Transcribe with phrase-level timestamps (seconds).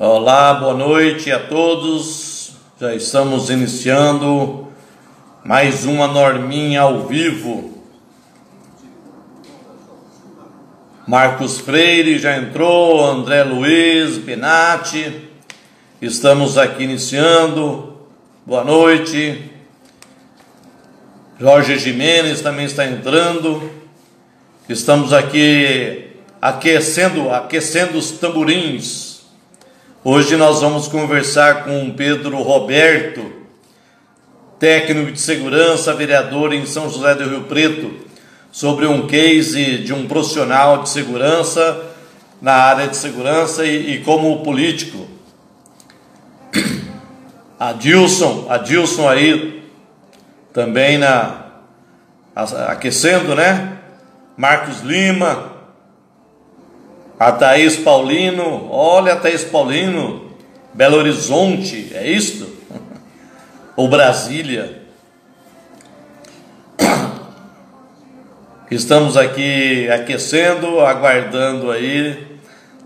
[0.00, 2.52] Olá, boa noite a todos.
[2.80, 4.68] Já estamos iniciando
[5.44, 7.82] mais uma norminha ao vivo.
[11.04, 15.30] Marcos Freire já entrou, André Luiz, Benatti.
[16.00, 17.96] Estamos aqui iniciando.
[18.46, 19.50] Boa noite.
[21.40, 23.68] Jorge Jimenez também está entrando.
[24.68, 29.07] Estamos aqui aquecendo, aquecendo os tamborins
[30.04, 33.32] Hoje nós vamos conversar com Pedro Roberto,
[34.56, 37.92] técnico de segurança, vereador em São José do Rio Preto,
[38.52, 41.84] sobre um case de um profissional de segurança
[42.40, 45.08] na área de segurança e, e como político.
[47.58, 49.64] Adilson, Adilson aí
[50.52, 51.46] também na
[52.68, 53.78] aquecendo, né?
[54.36, 55.47] Marcos Lima,
[57.18, 60.30] a Thaís Paulino, olha Thaís Paulino,
[60.72, 62.46] Belo Horizonte, é isto?
[63.74, 64.82] Ou Brasília?
[68.70, 72.38] Estamos aqui aquecendo, aguardando aí.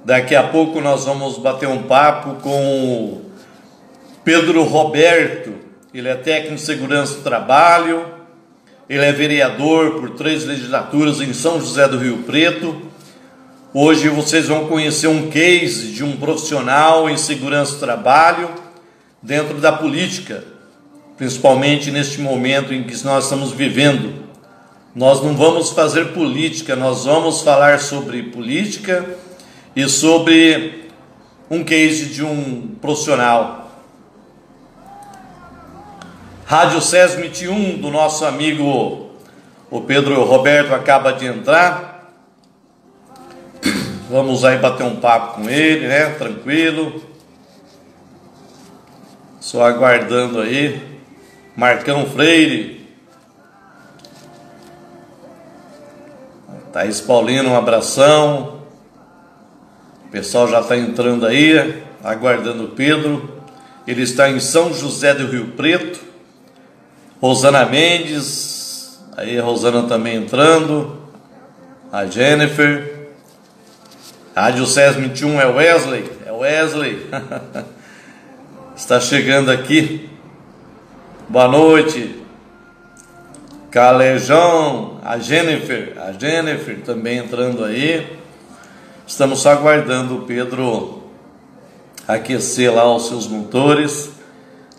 [0.05, 3.30] Daqui a pouco nós vamos bater um papo com o
[4.24, 5.52] Pedro Roberto.
[5.92, 8.06] Ele é técnico de segurança do trabalho,
[8.89, 12.92] ele é vereador por três legislaturas em São José do Rio Preto
[13.75, 18.51] Hoje vocês vão conhecer um case de um profissional em segurança do trabalho
[19.23, 20.45] dentro da política,
[21.17, 24.27] principalmente neste momento em que nós estamos vivendo.
[24.95, 29.06] Nós não vamos fazer política, nós vamos falar sobre política
[29.75, 30.91] e sobre
[31.51, 33.73] um case de um profissional.
[36.45, 39.12] Rádio SESMIT 1 do nosso amigo
[39.70, 41.92] o Pedro Roberto acaba de entrar.
[44.12, 46.10] Vamos aí bater um papo com ele, né?
[46.10, 47.02] Tranquilo.
[49.41, 51.00] Só aguardando aí.
[51.56, 52.86] Marcão Freire.
[56.74, 58.61] Thaís Paulino, um abração.
[60.08, 63.42] O pessoal já está entrando aí, aguardando o Pedro.
[63.86, 65.98] Ele está em São José do Rio Preto.
[67.18, 69.02] Rosana Mendes.
[69.17, 70.98] Aí a Rosana também entrando.
[71.90, 72.92] A Jennifer.
[74.35, 77.07] Rádio SES 21 é Wesley, é Wesley.
[78.75, 80.09] Está chegando aqui.
[81.29, 82.19] Boa noite.
[83.70, 88.17] Calejão, a Jennifer, a Jennifer também entrando aí.
[89.07, 91.03] Estamos só aguardando o Pedro
[92.09, 94.13] aquecer lá os seus motores.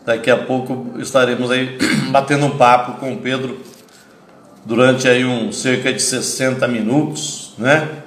[0.03, 1.77] Daqui a pouco estaremos aí
[2.09, 3.59] batendo um papo com o Pedro
[4.65, 8.02] durante aí um cerca de 60 minutos, né?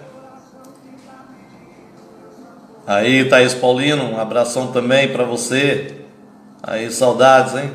[2.86, 5.97] Aí, Thaís Paulino, um abração também para você.
[6.62, 7.72] Aí, saudades, hein?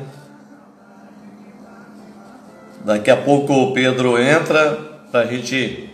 [2.82, 4.78] Daqui a pouco o Pedro entra
[5.10, 5.90] para a gente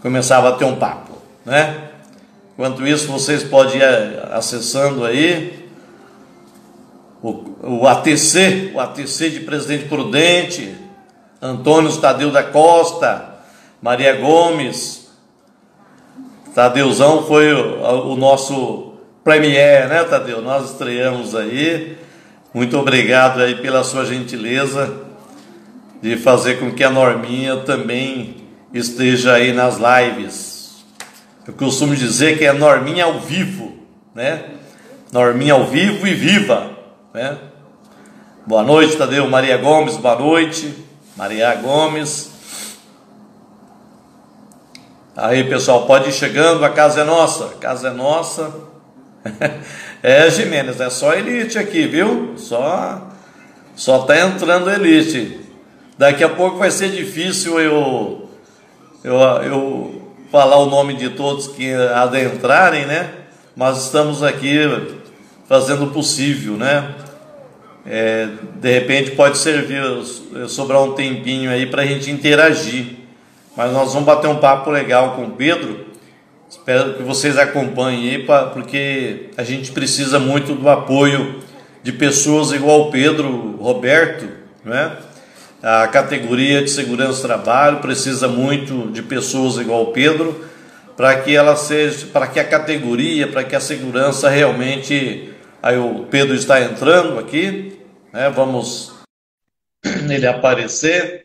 [0.00, 1.90] começar a bater um papo, né?
[2.54, 3.84] Enquanto isso, vocês podem ir
[4.32, 5.68] acessando aí
[7.22, 10.74] o, o ATC, o ATC de Presidente Prudente,
[11.40, 13.34] Antônio Tadeu da Costa,
[13.82, 15.03] Maria Gomes,
[16.54, 18.92] Tadeuzão foi o, o nosso
[19.24, 20.40] premier, né, Tadeu?
[20.40, 21.98] Nós estreamos aí.
[22.54, 25.00] Muito obrigado aí pela sua gentileza
[26.00, 28.36] de fazer com que a Norminha também
[28.72, 30.84] esteja aí nas lives.
[31.44, 33.74] Eu costumo dizer que é Norminha ao vivo,
[34.14, 34.44] né?
[35.10, 36.70] Norminha ao vivo e viva,
[37.12, 37.36] né?
[38.46, 39.28] Boa noite, Tadeu.
[39.28, 40.72] Maria Gomes, boa noite.
[41.16, 42.33] Maria Gomes.
[45.16, 48.52] Aí, pessoal, pode ir chegando, a casa é nossa, a casa é nossa.
[50.02, 52.34] é, Jimenez, é só elite aqui, viu?
[52.36, 53.10] Só
[53.76, 55.40] só tá entrando elite.
[55.96, 58.28] Daqui a pouco vai ser difícil eu
[59.04, 63.08] eu, eu falar o nome de todos que adentrarem, né?
[63.54, 64.58] Mas estamos aqui
[65.48, 66.92] fazendo o possível, né?
[67.86, 69.80] É, de repente pode servir,
[70.48, 73.03] sobrar um tempinho aí para a gente interagir.
[73.56, 75.86] Mas nós vamos bater um papo legal com o Pedro.
[76.48, 81.40] Espero que vocês acompanhem aí, porque a gente precisa muito do apoio
[81.82, 84.28] de pessoas igual o Pedro Roberto,
[84.64, 84.96] né?
[85.62, 90.44] A categoria de segurança do trabalho precisa muito de pessoas igual o Pedro
[90.96, 96.06] para que ela seja, para que a categoria, para que a segurança realmente aí o
[96.10, 97.78] Pedro está entrando aqui,
[98.12, 98.30] né?
[98.30, 98.92] Vamos
[99.84, 101.23] ele aparecer.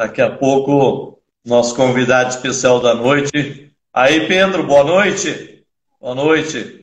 [0.00, 3.70] Daqui a pouco, nosso convidado especial da noite.
[3.92, 5.62] Aí, Pedro, boa noite.
[6.00, 6.80] Boa noite.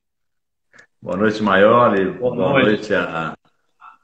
[1.01, 2.11] Boa noite, Maioli.
[2.11, 2.65] Boa, Boa noite.
[2.67, 3.35] noite a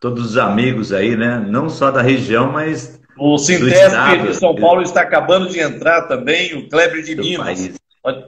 [0.01, 1.37] todos os amigos aí, né?
[1.47, 2.99] Não só da região, mas.
[3.15, 3.95] O Sintesc
[4.25, 7.69] de São Paulo está acabando de entrar também, o Kleber de Minas.
[8.01, 8.25] Pode...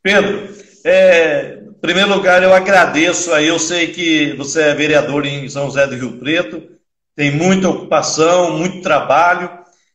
[0.00, 0.48] Pedro,
[0.84, 3.48] é, em primeiro lugar, eu agradeço aí.
[3.48, 6.71] Eu sei que você é vereador em São José do Rio Preto,
[7.14, 9.50] tem muita ocupação, muito trabalho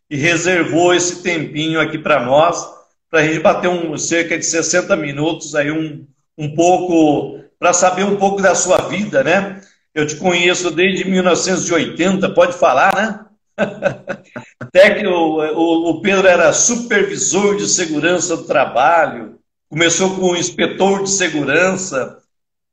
[0.09, 2.65] e reservou esse tempinho aqui para nós,
[3.09, 6.05] para a gente bater um, cerca de 60 minutos aí, um,
[6.37, 9.61] um pouco, para saber um pouco da sua vida, né?
[9.93, 13.25] Eu te conheço desde 1980, pode falar, né?
[14.59, 21.09] Até que o, o, Pedro era supervisor de segurança do trabalho, começou com inspetor de
[21.09, 22.19] segurança.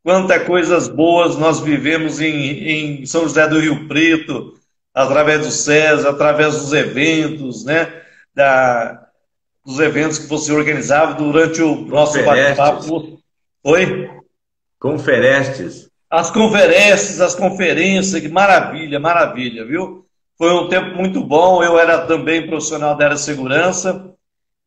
[0.05, 4.53] Quantas coisas boas nós vivemos em, em São José do Rio Preto,
[4.93, 8.03] através do César, através dos eventos, né?
[8.35, 9.09] Da,
[9.65, 13.19] dos eventos que você organizava durante o nosso bate-papo.
[13.65, 14.11] Oi?
[14.79, 15.89] Conferestes.
[16.11, 20.05] As conferências, as conferências, que maravilha, maravilha, viu?
[20.37, 21.65] Foi um tempo muito bom.
[21.65, 24.13] Eu era também profissional da área de segurança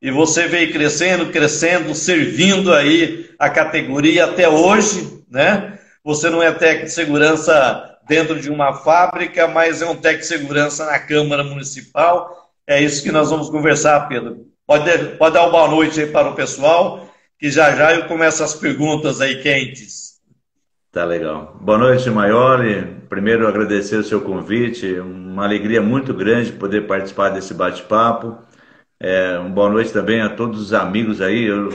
[0.01, 5.79] e você veio crescendo, crescendo, servindo aí a categoria até hoje, né?
[6.03, 10.27] Você não é técnico de segurança dentro de uma fábrica, mas é um técnico de
[10.27, 12.49] segurança na Câmara Municipal.
[12.65, 14.47] É isso que nós vamos conversar, Pedro.
[14.65, 17.09] Pode, pode dar uma boa noite aí para o pessoal,
[17.39, 20.17] que já já eu começo as perguntas aí quentes.
[20.91, 21.57] Tá legal.
[21.61, 22.97] Boa noite, Maiori.
[23.09, 24.99] Primeiro, agradecer o seu convite.
[24.99, 28.37] Uma alegria muito grande poder participar desse bate-papo.
[28.99, 31.43] É, uma boa noite também a todos os amigos aí.
[31.43, 31.69] Eu,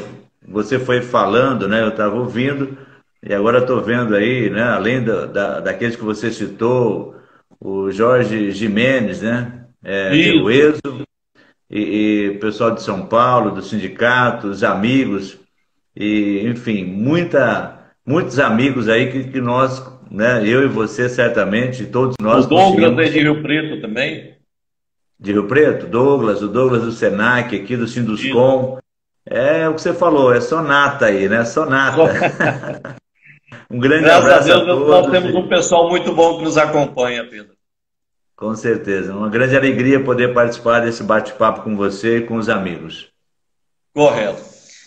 [0.47, 1.83] você foi falando, né?
[1.83, 2.77] Eu estava ouvindo
[3.23, 4.63] e agora estou vendo aí, né?
[4.63, 7.17] Além da, da, daqueles que você citou,
[7.61, 9.67] o Jorge Jimenez, né?
[9.85, 10.11] É,
[10.43, 11.03] o Ezo
[11.71, 15.39] e, o pessoal de São Paulo, do sindicato, os amigos
[15.95, 20.47] e, enfim, muita, muitos amigos aí que, que nós, né?
[20.47, 22.47] Eu e você certamente, todos nós.
[22.47, 24.33] O Douglas é de Rio Preto também
[25.23, 28.79] de Rio Preto, Douglas, o Douglas do Senac, aqui do Sinduscom.
[29.25, 31.45] É o que você falou, é sonata aí, né?
[31.45, 32.97] Sonata.
[33.71, 34.89] um grande Graças abraço a, Deus, a todos.
[34.89, 37.53] Nós temos um pessoal muito bom que nos acompanha, Pedro.
[38.37, 39.15] Com certeza.
[39.15, 43.09] Uma grande alegria poder participar desse bate-papo com você e com os amigos.
[43.95, 44.43] Correto.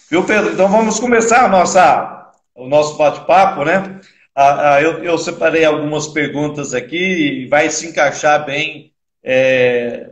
[0.09, 0.51] Viu, Pedro?
[0.51, 3.99] Então vamos começar nossa, o nosso bate-papo, né?
[4.35, 8.91] Ah, ah, eu, eu, separei algumas perguntas aqui e vai se encaixar bem
[9.23, 10.09] é,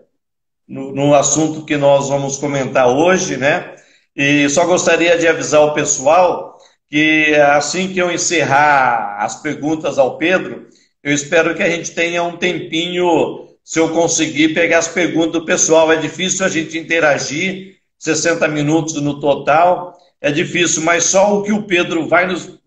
[0.68, 3.76] no, no assunto que nós vamos comentar hoje, né?
[4.16, 6.53] E só gostaria de avisar o pessoal
[6.94, 10.68] que assim que eu encerrar as perguntas ao Pedro,
[11.02, 15.44] eu espero que a gente tenha um tempinho, se eu conseguir pegar as perguntas do
[15.44, 15.92] pessoal.
[15.92, 21.52] É difícil a gente interagir, 60 minutos no total, é difícil, mas só o que
[21.52, 22.60] o Pedro vai nos,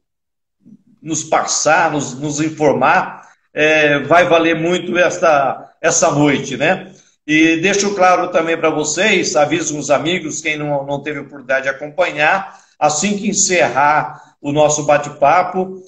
[1.01, 6.93] nos passar, nos, nos informar, é, vai valer muito esta, essa noite, né?
[7.25, 11.69] E deixo claro também para vocês, aviso os amigos, quem não, não teve oportunidade de
[11.69, 15.83] acompanhar, assim que encerrar o nosso bate-papo,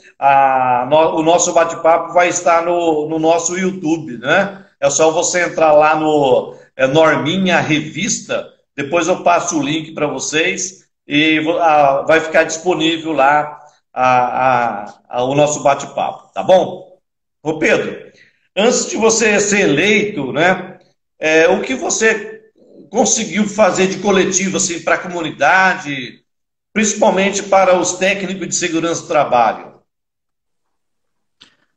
[0.91, 4.65] no, o nosso bate-papo vai estar no, no, nosso YouTube, né?
[4.81, 10.07] É só você entrar lá no é, Norminha Revista, depois eu passo o link para
[10.07, 13.59] vocês e a, vai ficar disponível lá
[13.93, 16.99] a, a, o nosso bate-papo, tá bom?
[17.43, 18.11] Ô Pedro,
[18.57, 20.79] antes de você ser eleito, né?
[21.19, 22.43] É, o que você
[22.91, 26.21] conseguiu fazer de coletivo assim, para a comunidade,
[26.79, 29.67] principalmente para os técnicos de segurança do trabalho?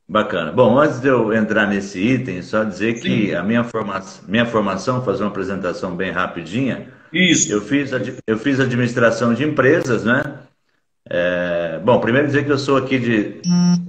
[0.07, 0.51] Bacana.
[0.51, 3.01] Bom, antes de eu entrar nesse item, só dizer Sim.
[3.01, 6.89] que a minha, forma, minha formação, fazer uma apresentação bem rapidinha.
[7.11, 7.51] Isso.
[7.51, 7.89] Eu fiz,
[8.27, 10.21] eu fiz administração de empresas, né?
[11.09, 13.41] É, bom, primeiro dizer que eu sou aqui de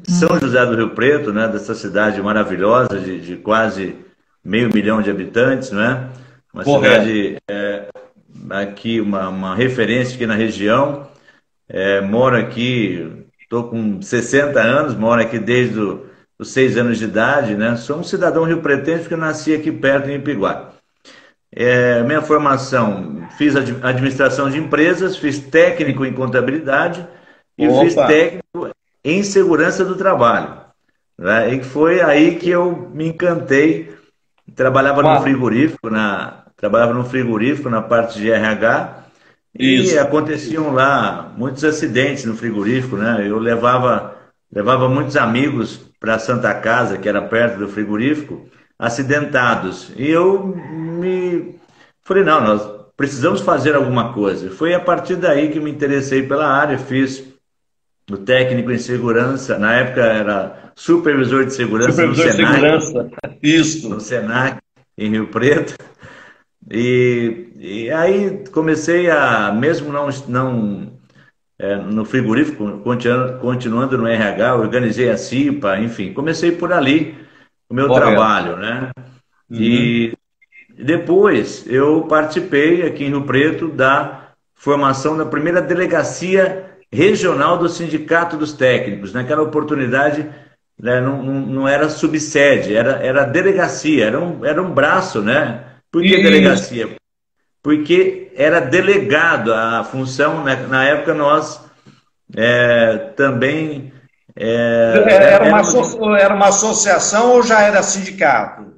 [0.04, 1.47] São José do Rio Preto, né?
[1.47, 3.97] Dessa cidade maravilhosa, de, de quase
[4.42, 6.09] meio milhão de habitantes, não é?
[6.54, 7.04] Uma Correto.
[7.04, 7.62] cidade é,
[8.61, 11.09] aqui, uma, uma referência aqui na região.
[11.68, 16.06] É, moro aqui, estou com 60 anos, moro aqui desde o,
[16.38, 17.76] os 6 anos de idade, né?
[17.76, 20.73] Sou um cidadão rio-pretense porque nasci aqui perto em Ipiguá.
[21.54, 27.06] É, minha formação, fiz administração de empresas, fiz técnico em contabilidade
[27.59, 27.80] e Opa.
[27.80, 28.71] fiz técnico
[29.04, 30.62] em segurança do trabalho.
[31.18, 31.54] Né?
[31.54, 33.92] E foi aí que eu me encantei
[34.54, 39.07] Trabalhava no frigorífico, na, trabalhava no frigorífico na parte de RH
[39.59, 39.95] Isso.
[39.97, 43.26] e aconteciam lá muitos acidentes no frigorífico, né?
[43.28, 44.16] Eu levava,
[44.50, 48.47] levava muitos amigos para Santa Casa, que era perto do frigorífico,
[48.78, 49.90] acidentados.
[49.97, 51.57] E eu me
[52.04, 52.62] falei, não, nós
[52.97, 54.49] precisamos fazer alguma coisa.
[54.49, 57.25] Foi a partir daí que me interessei pela área, fiz
[58.09, 62.52] o técnico em segurança, na época era supervisor de segurança supervisor no Senac.
[62.52, 63.11] De segurança.
[63.42, 63.88] Isso.
[63.88, 64.59] No Senac,
[64.97, 65.75] em Rio Preto.
[66.71, 70.92] E, e aí comecei a, mesmo não, não
[71.59, 77.16] é, no frigorífico, continuando, continuando no RH, organizei a CIPA, enfim, comecei por ali
[77.69, 78.07] o meu Correto.
[78.07, 78.90] trabalho, né?
[79.50, 79.59] Uhum.
[79.61, 80.12] E
[80.76, 88.37] depois eu participei aqui em Rio Preto da formação da primeira delegacia regional do Sindicato
[88.37, 89.12] dos Técnicos.
[89.12, 90.28] Naquela oportunidade
[90.78, 95.64] né, não, não, não, era subsede, era, era delegacia, era um, era um braço, né?
[95.92, 96.22] Por que Isso.
[96.22, 96.96] delegacia?
[97.62, 100.56] Porque era delegado a função, né?
[100.68, 101.61] na época nós
[102.34, 103.92] é, também.
[104.34, 108.72] É, era, uma, era uma associação ou já era sindicato?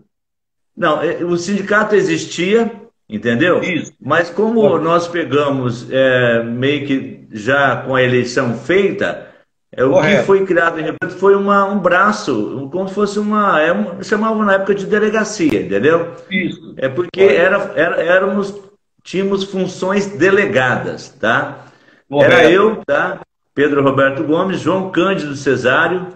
[0.76, 2.72] Não, é, o sindicato existia,
[3.08, 3.62] entendeu?
[3.62, 3.92] Isso.
[4.00, 9.33] Mas como nós pegamos é, meio que já com a eleição feita,
[9.76, 10.20] é, o Correto.
[10.20, 13.60] que foi criado em repente foi uma, um braço, como se fosse uma.
[13.60, 16.12] É, chamavam na época de delegacia, entendeu?
[16.30, 16.74] Isso.
[16.76, 18.54] É porque era, era, éramos,
[19.02, 21.66] tínhamos funções delegadas, tá?
[22.08, 22.32] Correto.
[22.32, 23.20] Era eu, tá?
[23.54, 26.06] Pedro Roberto Gomes, João Cândido Cesário,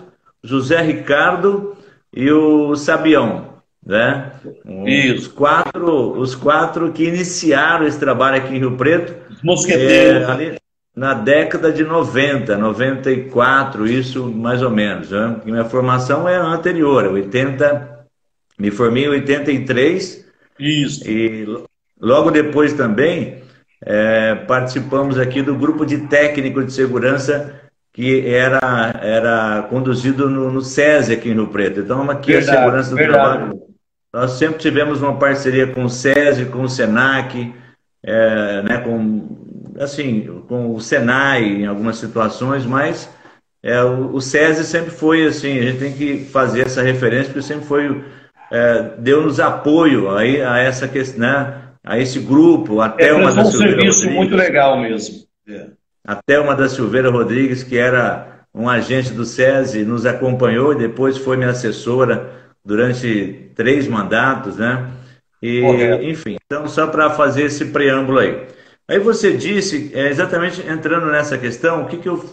[0.42, 1.76] José Ricardo
[2.14, 4.32] e o Sabião, né?
[4.86, 5.22] Isso.
[5.22, 9.14] Os quatro, os quatro que iniciaram esse trabalho aqui em Rio Preto.
[9.30, 10.22] Os mosqueteiros.
[10.22, 10.58] É, ali,
[10.98, 15.12] na década de 90, 94, isso mais ou menos.
[15.12, 15.36] Né?
[15.44, 18.00] Minha formação é anterior, 80,
[18.58, 20.26] me formei em 83.
[20.58, 21.08] Isso.
[21.08, 21.46] E
[22.00, 23.44] logo depois também
[23.80, 27.54] é, participamos aqui do grupo de técnico de segurança
[27.92, 28.58] que era,
[29.00, 31.78] era conduzido no, no SESI aqui em Rio Preto.
[31.78, 33.38] Então, aqui verdade, a segurança do verdade.
[33.38, 33.62] trabalho.
[34.12, 37.54] Nós sempre tivemos uma parceria com o SESI, com o SENAC,
[38.02, 39.37] é, né, com
[39.78, 43.08] assim, com o Senai em algumas situações, mas
[43.62, 47.42] é, o, o SESI sempre foi assim, a gente tem que fazer essa referência, porque
[47.42, 48.04] sempre foi,
[48.50, 51.54] é, deu-nos apoio aí a essa questão, né,
[51.84, 55.24] a esse grupo, até é, uma da um Silveira serviço Rodrigues, muito legal mesmo.
[55.48, 55.66] É.
[56.06, 61.18] Até uma da Silveira Rodrigues, que era um agente do SESI, nos acompanhou e depois
[61.18, 62.30] foi minha assessora
[62.64, 64.90] durante três mandatos, né?
[65.42, 65.62] E,
[66.02, 68.46] enfim, então só para fazer esse preâmbulo aí.
[68.88, 72.24] Aí você disse, é, exatamente entrando nessa questão, o que, que eu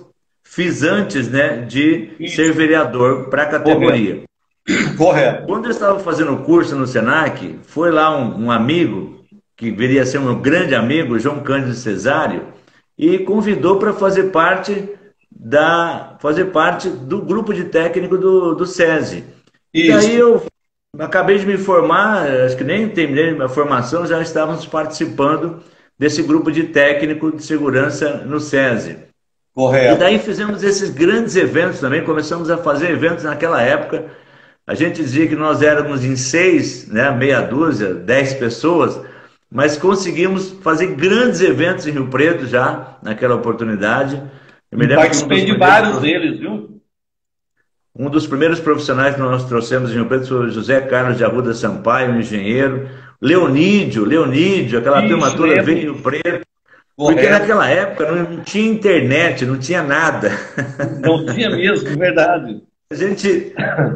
[0.42, 2.38] fiz antes né, de Isso.
[2.38, 4.24] ser vereador para a categoria.
[4.66, 4.98] Correto.
[4.98, 5.46] Correto.
[5.48, 9.26] Quando eu estava fazendo o curso no SENAC, foi lá um, um, amigo,
[9.58, 12.48] que viria a ser um grande amigo, João Cândido Cesário,
[12.98, 14.90] e convidou para fazer parte
[15.30, 19.26] da fazer parte do grupo de técnico do, do SESI.
[19.74, 19.90] Isso.
[19.90, 20.42] E aí eu
[20.98, 25.62] acabei de me formar, acho que nem terminei minha formação, já estávamos participando
[25.98, 28.98] desse grupo de técnico de segurança no SESI.
[29.54, 29.96] Correto.
[29.96, 34.06] E daí fizemos esses grandes eventos também, começamos a fazer eventos naquela época.
[34.68, 39.00] A gente dizia que nós éramos em seis, né, meia dúzia, dez pessoas,
[39.50, 44.22] mas conseguimos fazer grandes eventos em Rio Preto já, naquela oportunidade.
[44.72, 46.82] Eu me Participei um de vários deles, viu?
[47.98, 51.24] Um dos primeiros profissionais que nós trouxemos em Rio Preto foi o José Carlos de
[51.24, 52.90] Arruda Sampaio, um engenheiro.
[53.25, 56.46] Leonídio, Leonídio, aquela Isso, turma toda veio preto.
[56.96, 60.32] Porque naquela época não tinha internet, não tinha nada.
[61.01, 62.62] Não tinha mesmo, verdade.
[62.88, 63.51] A gente,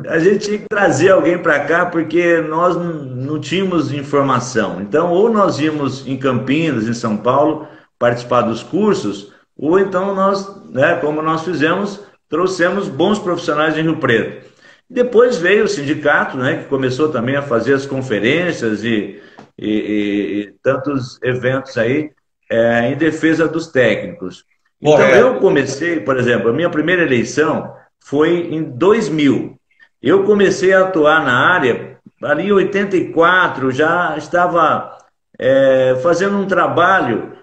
[0.10, 4.82] a gente tinha que trazer alguém para cá porque nós não tínhamos informação.
[4.82, 7.68] Então, ou nós íamos em Campinas, em São Paulo,
[8.00, 13.98] participar dos cursos, ou então nós, né, como nós fizemos, trouxemos bons profissionais em Rio
[13.98, 14.49] Preto.
[14.90, 19.22] Depois veio o sindicato, né, que começou também a fazer as conferências e,
[19.58, 22.12] e, e tantos eventos aí
[22.50, 24.44] é, em defesa dos técnicos.
[24.82, 29.60] Então eu comecei, por exemplo, a minha primeira eleição foi em 2000.
[30.02, 34.98] Eu comecei a atuar na área ali em 84, já estava
[35.38, 37.34] é, fazendo um trabalho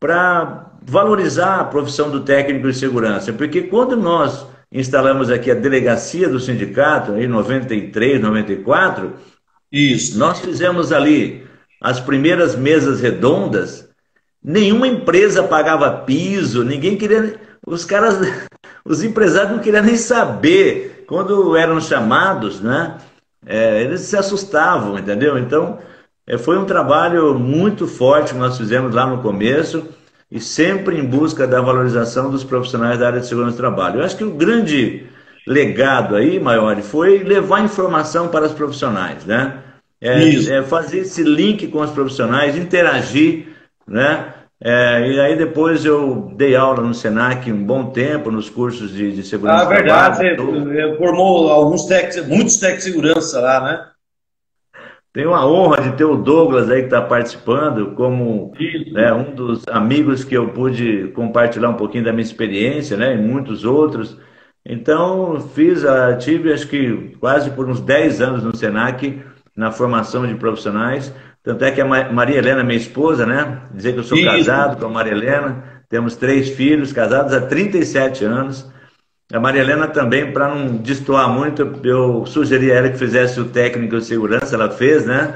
[0.00, 6.28] para valorizar a profissão do técnico de segurança, porque quando nós instalamos aqui a delegacia
[6.28, 9.14] do sindicato, em 93, 94.
[9.70, 10.18] Isso.
[10.18, 11.46] Nós fizemos ali
[11.80, 13.88] as primeiras mesas redondas.
[14.42, 17.40] Nenhuma empresa pagava piso, ninguém queria.
[17.64, 18.18] Os caras,
[18.84, 21.04] os empresários não queriam nem saber.
[21.06, 22.98] Quando eram chamados, né?
[23.46, 25.38] É, eles se assustavam, entendeu?
[25.38, 25.78] Então,
[26.26, 29.86] é, foi um trabalho muito forte que nós fizemos lá no começo
[30.34, 34.00] e sempre em busca da valorização dos profissionais da área de segurança do trabalho.
[34.00, 35.06] Eu acho que o grande
[35.46, 39.60] legado aí, maior, foi levar informação para os profissionais, né?
[40.00, 43.46] É, é, fazer esse link com os profissionais, interagir
[43.86, 44.34] né?
[44.60, 49.12] É, e aí depois eu dei aula no Senac um bom tempo, nos cursos de,
[49.12, 49.64] de segurança.
[49.64, 53.86] Ah, verdade, você formou alguns tec, muitos técnicos de segurança lá, né?
[55.14, 58.52] Tenho a honra de ter o Douglas aí que está participando como
[58.90, 63.16] né, um dos amigos que eu pude compartilhar um pouquinho da minha experiência, né, e
[63.16, 64.18] muitos outros.
[64.66, 69.22] Então, fiz, a, tive acho que quase por uns 10 anos no SENAC,
[69.56, 71.14] na formação de profissionais.
[71.44, 74.26] Tanto é que a Maria Helena, minha esposa, né, dizer que eu sou Isso.
[74.26, 78.68] casado com a Maria Helena, temos três filhos, casados há 37 anos.
[79.32, 83.48] A Maria Helena também, para não destoar muito, eu sugeri a ela que fizesse o
[83.48, 85.34] técnico de segurança, ela fez, né?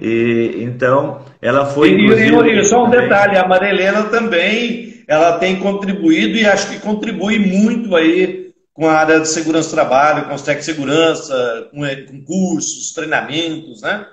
[0.00, 1.90] E então ela foi.
[1.90, 6.80] E, e, só um detalhe, a Maria Helena também ela tem contribuído e acho que
[6.80, 11.68] contribui muito aí com a área de segurança do trabalho, com os técnicos de segurança,
[11.70, 14.06] com, com cursos, treinamentos, né?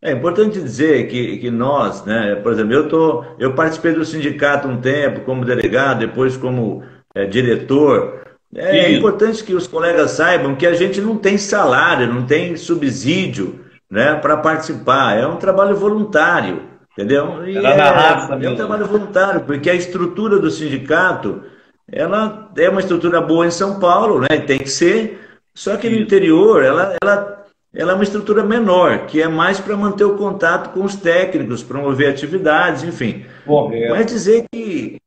[0.00, 4.68] É importante dizer que, que nós, né, por exemplo, eu, tô, eu participei do sindicato
[4.68, 8.22] um tempo como delegado, depois como é, diretor.
[8.54, 12.56] É, é importante que os colegas saibam que a gente não tem salário, não tem
[12.56, 13.60] subsídio
[13.90, 15.18] né, para participar.
[15.18, 16.62] É um trabalho voluntário,
[16.92, 17.46] entendeu?
[17.46, 21.42] E é, raça, é um trabalho voluntário, porque a estrutura do sindicato
[21.90, 24.38] ela é uma estrutura boa em São Paulo, né?
[24.46, 25.20] Tem que ser.
[25.54, 29.76] Só que no interior ela, ela, ela é uma estrutura menor, que é mais para
[29.76, 33.24] manter o contato com os técnicos, promover atividades, enfim.
[33.46, 33.90] Correto.
[33.90, 34.98] Mas dizer que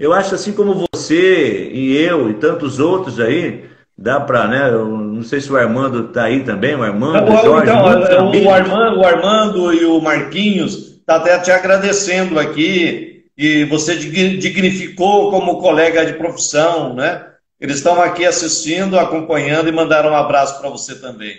[0.00, 3.66] eu acho assim como você e eu e tantos outros aí,
[3.96, 4.70] dá para, né?
[4.70, 7.70] Eu não sei se o Armando está aí também, o Armando, o Jorge.
[7.70, 13.94] Então, o, Armando, o Armando e o Marquinhos está até te agradecendo aqui e você
[13.94, 17.26] dignificou como colega de profissão, né?
[17.60, 21.36] Eles estão aqui assistindo, acompanhando e mandaram um abraço para você também.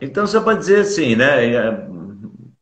[0.00, 1.52] Então, só para dizer assim, né?
[1.52, 1.86] É,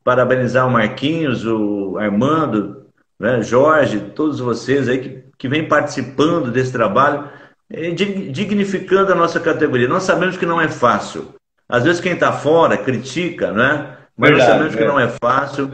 [0.03, 2.84] parabenizar o Marquinhos, o Armando,
[3.25, 7.25] né, Jorge, todos vocês aí que, que vêm participando desse trabalho,
[7.73, 9.89] é, dignificando a nossa categoria.
[9.89, 11.35] Nós sabemos que não é fácil.
[11.67, 13.97] Às vezes quem está fora critica, né?
[14.15, 14.77] Mas Verdade, nós sabemos é.
[14.77, 15.71] que não é fácil.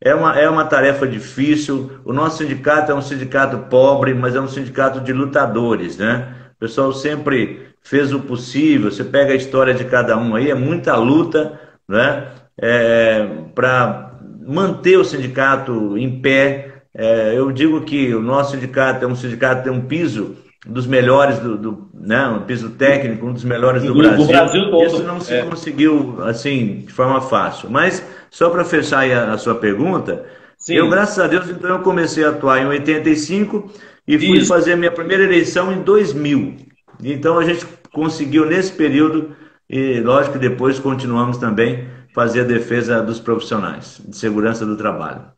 [0.00, 2.00] É uma, é uma tarefa difícil.
[2.02, 6.34] O nosso sindicato é um sindicato pobre, mas é um sindicato de lutadores, né?
[6.56, 8.90] O pessoal sempre fez o possível.
[8.90, 12.28] Você pega a história de cada um aí, é muita luta, né?
[12.58, 14.16] É, para
[14.46, 16.65] manter o sindicato em pé,
[16.98, 21.38] é, eu digo que o nosso sindicato é um sindicato tem um piso dos melhores
[21.38, 24.18] do, do né, um piso técnico, um dos melhores do, do Brasil.
[24.18, 24.86] Do Brasil todo.
[24.86, 25.42] Isso não se é.
[25.42, 27.70] conseguiu assim de forma fácil.
[27.70, 30.24] Mas só para fechar a, a, sua pergunta,
[30.56, 30.74] Sim.
[30.74, 33.70] eu graças a Deus então eu comecei a atuar em 85
[34.08, 34.48] e fui Isso.
[34.48, 36.56] fazer a minha primeira eleição em 2000.
[37.04, 39.36] Então a gente conseguiu nesse período
[39.68, 45.35] e lógico que depois continuamos também fazer a defesa dos profissionais de segurança do trabalho.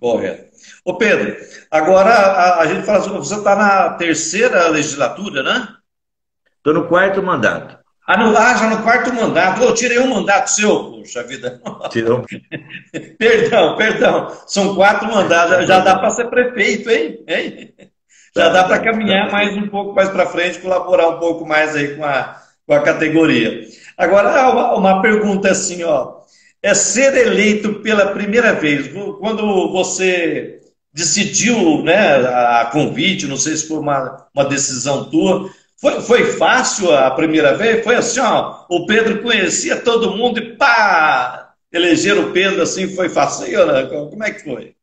[0.00, 0.48] Correto.
[0.84, 1.36] Ô Pedro,
[1.70, 3.18] agora a, a gente fala sobre.
[3.18, 5.68] Você está na terceira legislatura, né?
[6.56, 7.78] Estou no quarto mandato.
[8.06, 9.62] Ah, no, ah, já no quarto mandato.
[9.62, 11.60] Eu tirei um mandato seu, puxa vida.
[11.90, 12.24] Tirou.
[13.18, 14.32] perdão, perdão.
[14.46, 15.66] São quatro mandatos.
[15.66, 17.24] Já dá para ser prefeito, hein?
[17.28, 17.74] hein?
[18.34, 21.96] Já dá para caminhar mais um pouco mais para frente, colaborar um pouco mais aí
[21.96, 23.66] com a, com a categoria.
[23.96, 26.17] Agora, uma, uma pergunta assim, ó
[26.62, 28.88] é ser eleito pela primeira vez.
[29.18, 30.60] Quando você
[30.92, 35.48] decidiu, né, a convite, não sei se foi uma, uma decisão tua,
[35.80, 37.84] foi, foi fácil a primeira vez?
[37.84, 43.08] Foi assim, ó, o Pedro conhecia todo mundo e pá, eleger o Pedro assim foi
[43.08, 43.66] fácil?
[43.66, 43.86] Né?
[43.86, 44.74] Como é que foi?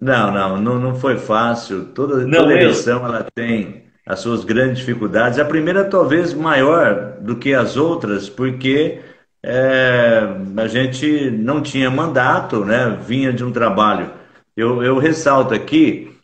[0.00, 1.86] Não, não, não, não foi fácil.
[1.94, 5.38] Toda, não, toda eleição ela tem as suas grandes dificuldades.
[5.38, 9.00] A primeira talvez maior do que as outras, porque
[9.42, 10.22] é,
[10.56, 12.98] a gente não tinha mandato, né?
[13.06, 14.10] vinha de um trabalho.
[14.56, 16.16] Eu, eu ressalto aqui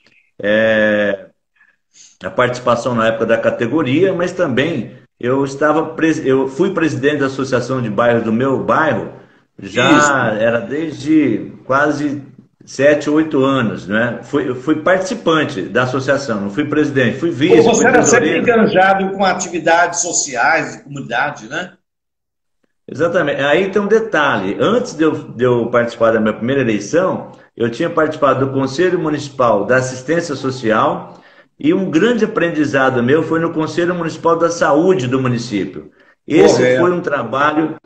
[0.43, 1.27] é,
[2.23, 7.81] a participação na época da categoria, mas também eu estava eu fui presidente da associação
[7.81, 9.13] de bairros do meu bairro
[9.59, 10.13] já Isso.
[10.39, 12.23] era desde quase
[12.65, 14.21] sete, oito anos, né?
[14.25, 17.63] Fui, fui participante da associação, não fui presidente, fui vice.
[17.63, 21.73] Pô, você era sempre enganjado com atividades sociais de comunidade, né?
[22.89, 23.43] Exatamente.
[23.43, 24.57] Aí tem um detalhe.
[24.61, 28.99] Antes de eu, de eu, participar da minha primeira eleição, eu tinha participado do Conselho
[28.99, 31.21] Municipal da Assistência Social
[31.59, 35.91] e um grande aprendizado meu foi no Conselho Municipal da Saúde do município.
[36.27, 37.77] Esse foi um trabalho.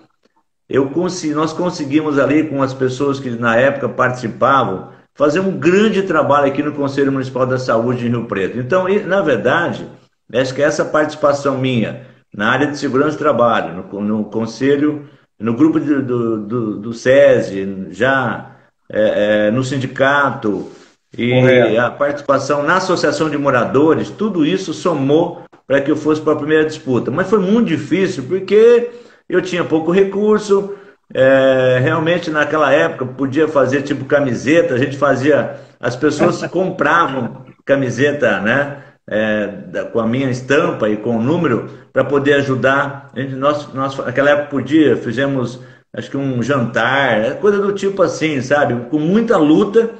[0.68, 6.02] Eu consegui, nós conseguimos ali com as pessoas que na época participavam fazer um grande
[6.02, 8.58] trabalho aqui no Conselho Municipal da Saúde em Rio Preto.
[8.58, 9.86] Então, na verdade,
[10.32, 15.54] acho que essa participação minha na área de segurança do trabalho, no, no conselho, no
[15.54, 18.56] grupo de, do, do, do SESI, já
[18.88, 20.70] é, é, no sindicato
[21.16, 21.80] e Correto.
[21.80, 26.36] a participação na associação de moradores, tudo isso somou para que eu fosse para a
[26.36, 27.10] primeira disputa.
[27.10, 28.90] Mas foi muito difícil porque
[29.28, 30.74] eu tinha pouco recurso,
[31.12, 38.40] é, realmente naquela época podia fazer tipo camiseta, a gente fazia, as pessoas compravam camiseta,
[38.40, 38.82] né?
[39.12, 39.48] É,
[39.92, 43.10] com a minha estampa e com o número para poder ajudar.
[43.16, 45.60] Gente, nós, nós, naquela época podia, fizemos
[45.92, 48.88] acho que um jantar, é coisa do tipo assim, sabe?
[48.88, 49.90] Com muita luta.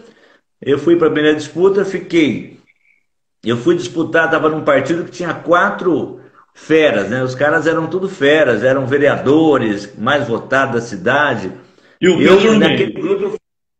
[0.62, 2.60] Eu fui para a primeira disputa, fiquei.
[3.44, 6.20] Eu fui disputar, estava num partido que tinha quatro
[6.54, 7.22] feras, né?
[7.22, 11.50] Os caras eram tudo feras, eram vereadores, mais votados da cidade.
[12.00, 13.36] E o Pedro eu, naquele grupo,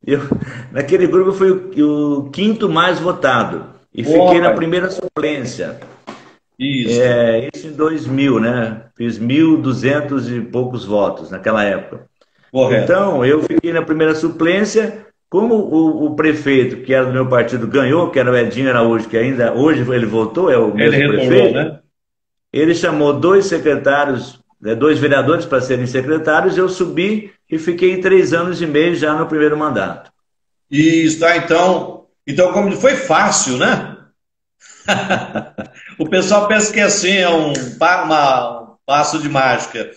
[0.06, 0.20] eu,
[0.72, 1.50] naquele grupo eu fui
[1.82, 5.78] o, o quinto mais votado e Boa, fiquei na primeira suplência.
[6.58, 7.00] Isso.
[7.00, 8.82] É, isso em 2000, né?
[8.96, 12.06] Fiz 1.200 e poucos votos naquela época.
[12.52, 12.84] Correto.
[12.84, 15.06] Então, eu fiquei na primeira suplência.
[15.28, 19.08] Como o, o, prefeito, que era do meu partido, ganhou, que era o Edinho Araújo,
[19.08, 21.54] que ainda hoje ele votou, é o mesmo ele prefeito.
[21.54, 21.78] Né?
[22.52, 28.32] Ele chamou dois secretários, né, dois vereadores para serem secretários, eu subi e fiquei três
[28.32, 30.10] anos e meio já no primeiro mandato.
[30.68, 33.96] E está então, então como foi fácil, né?
[35.98, 39.90] o pessoal pensa que assim é um, uma, um passo de mágica.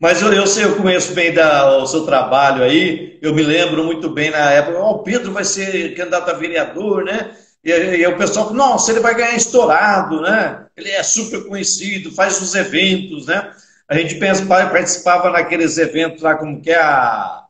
[0.00, 3.84] Mas eu, eu sei, eu conheço bem da, o seu trabalho aí, eu me lembro
[3.84, 7.36] muito bem na época, oh, o Pedro vai ser candidato a vereador, né?
[7.64, 10.66] E, e o pessoal nossa, ele vai ganhar estourado, né?
[10.76, 13.52] Ele é super conhecido, faz os eventos, né?
[13.88, 17.44] A gente pensa, participava naqueles eventos lá, como que é a...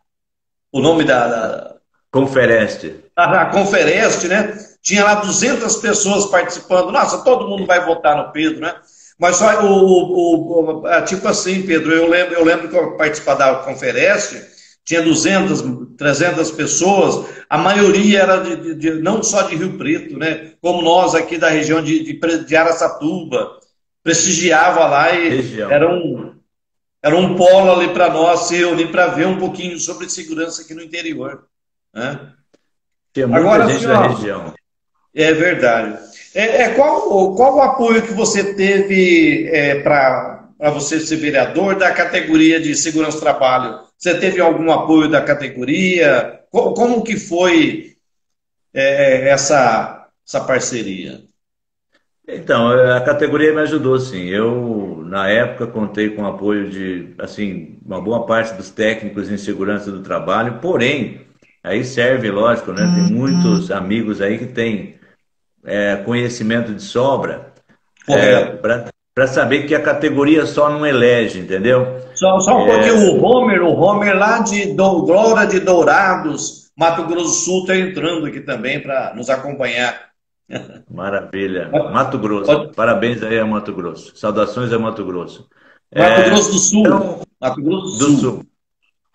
[0.72, 1.28] o nome da...
[1.28, 1.77] da...
[2.20, 2.94] Confereste.
[3.16, 4.56] A, a Confereste, né?
[4.82, 6.90] Tinha lá 200 pessoas participando.
[6.90, 8.74] Nossa, todo mundo vai votar no Pedro, né?
[9.18, 13.38] Mas só o, o, o, tipo assim, Pedro, eu lembro, eu lembro que eu participava
[13.38, 14.40] da Confereste,
[14.84, 20.16] tinha 200, 300 pessoas, a maioria era de, de, de, não só de Rio Preto,
[20.16, 20.52] né?
[20.62, 23.58] como nós aqui da região de, de, de Araçatuba,
[24.02, 26.32] prestigiava lá e era um,
[27.02, 30.72] era um polo ali para nós se reunir para ver um pouquinho sobre segurança aqui
[30.74, 31.44] no interior.
[31.94, 32.32] Né?
[33.12, 34.54] Tem muita Agora, gente da região.
[35.14, 35.98] É verdade.
[36.34, 41.90] É, é, qual, qual o apoio que você teve é, para você ser vereador da
[41.92, 43.80] categoria de segurança do trabalho?
[43.96, 46.40] Você teve algum apoio da categoria?
[46.50, 47.96] Como, como que foi
[48.72, 51.22] é, essa, essa parceria?
[52.30, 54.26] Então, a categoria me ajudou, sim.
[54.28, 59.38] Eu, na época, contei com o apoio de, assim, uma boa parte dos técnicos em
[59.38, 61.22] segurança do trabalho, porém,
[61.62, 62.90] aí serve, lógico, né?
[62.94, 63.18] Tem uhum.
[63.20, 64.98] muitos amigos aí que têm
[65.64, 67.52] é, conhecimento de sobra
[68.08, 68.44] é,
[69.14, 72.00] para saber que a categoria só não elege, entendeu?
[72.14, 72.72] Só, só um é...
[72.72, 77.60] pouquinho, o Homer, o Homer lá de do, Glória de Dourados, Mato Grosso do Sul,
[77.62, 80.08] está entrando aqui também para nos acompanhar.
[80.90, 81.68] Maravilha.
[81.68, 82.46] Mato Grosso.
[82.46, 82.74] Pode...
[82.74, 84.16] Parabéns aí a Mato Grosso.
[84.16, 85.48] Saudações a Mato Grosso.
[85.94, 86.24] Mato é...
[86.30, 86.80] Grosso do Sul.
[86.80, 87.20] Então...
[87.40, 88.18] Mato Grosso do, do Sul.
[88.18, 88.46] Sul.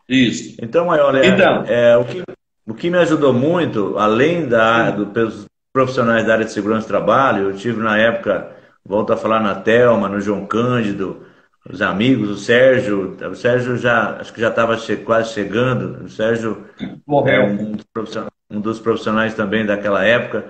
[0.07, 0.57] Isso.
[0.61, 1.63] Então, olha, então.
[1.65, 2.23] É, o, que,
[2.65, 6.89] o que me ajudou muito, além da, do, pelos profissionais da área de segurança do
[6.89, 8.51] trabalho, eu tive na época
[8.85, 11.25] volto a falar na Telma, no João Cândido,
[11.69, 16.09] os amigos, o Sérgio, o Sérgio já, acho que já estava che quase chegando, o
[16.09, 20.45] Sérgio é um dos, um dos profissionais também daquela época,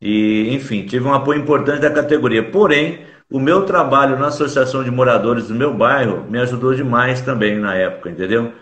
[0.00, 4.90] e enfim, tive um apoio importante da categoria, porém, o meu trabalho na Associação de
[4.90, 8.52] Moradores do meu bairro me ajudou demais também na época, entendeu?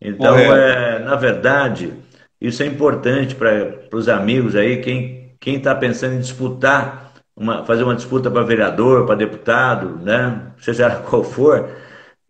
[0.00, 1.92] Então, é, na verdade,
[2.40, 4.80] isso é importante para os amigos aí,
[5.40, 10.52] quem está pensando em disputar uma, fazer uma disputa para vereador, para deputado, né?
[10.58, 11.68] seja qual for,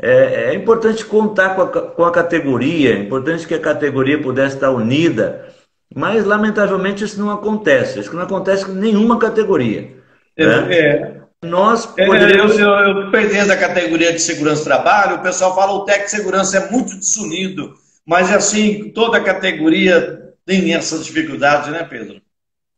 [0.00, 4.56] é, é importante contar com a, com a, categoria, é importante que a categoria pudesse
[4.56, 5.46] estar unida,
[5.94, 9.94] mas lamentavelmente isso não acontece, isso não acontece com nenhuma categoria.
[10.36, 10.76] É, né?
[10.76, 11.16] é.
[11.44, 12.58] Nós é, poderíamos...
[12.58, 16.10] eu, eu, pertenço à categoria de segurança do trabalho, o pessoal fala que o técnico
[16.10, 17.74] de segurança é muito desunido,
[18.06, 22.20] mas assim, toda categoria tem essas dificuldades, né, Pedro?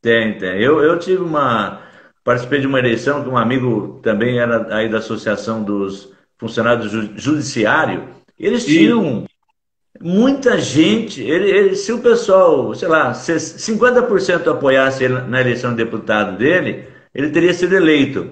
[0.00, 0.62] Tem, tem.
[0.62, 1.82] Eu, eu tive uma
[2.28, 7.18] Participei de uma eleição que um amigo também era aí da Associação dos Funcionários do
[7.18, 8.06] Judiciário.
[8.38, 9.24] Eles tinham
[9.98, 11.22] muita gente.
[11.22, 16.84] Ele, ele, se o pessoal, sei lá, 50% apoiasse ele na eleição de deputado dele,
[17.14, 18.30] ele teria sido eleito.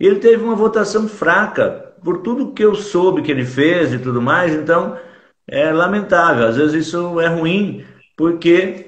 [0.00, 4.22] Ele teve uma votação fraca, por tudo que eu soube que ele fez e tudo
[4.22, 4.96] mais, então
[5.48, 6.46] é lamentável.
[6.46, 7.84] Às vezes isso é ruim,
[8.16, 8.86] porque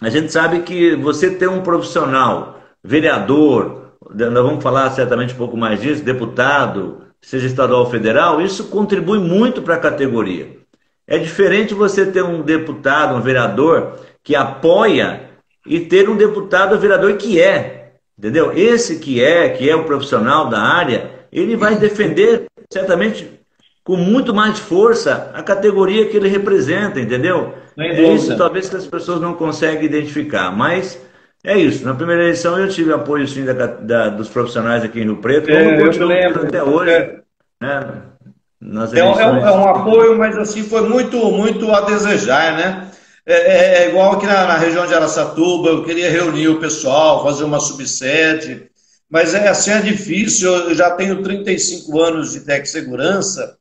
[0.00, 5.56] a gente sabe que você ter um profissional, vereador, nós vamos falar certamente um pouco
[5.56, 10.58] mais disso, deputado, seja estadual ou federal, isso contribui muito para a categoria.
[11.06, 15.28] É diferente você ter um deputado, um vereador, que apoia
[15.66, 18.52] e ter um deputado ou vereador que é, entendeu?
[18.56, 23.39] Esse que é, que é o profissional da área, ele vai defender certamente
[23.90, 27.54] com muito mais força a categoria que ele representa, entendeu?
[27.76, 30.96] É isso talvez que as pessoas não conseguem identificar, mas
[31.42, 31.84] é isso.
[31.84, 35.48] Na primeira eleição eu tive apoio sim da, da, dos profissionais aqui em Rio Preto,
[35.48, 36.88] como é, continuo até hoje.
[36.92, 37.20] É,
[37.60, 38.02] né,
[38.60, 42.86] nas é, é, um, é, um, apoio, mas assim foi muito, muito a desejar, né?
[43.26, 47.24] É, é, é igual aqui na, na, região de Araçatuba, eu queria reunir o pessoal,
[47.24, 48.70] fazer uma subsede,
[49.10, 50.48] mas é assim é difícil.
[50.48, 53.58] Eu já tenho 35 anos de tech segurança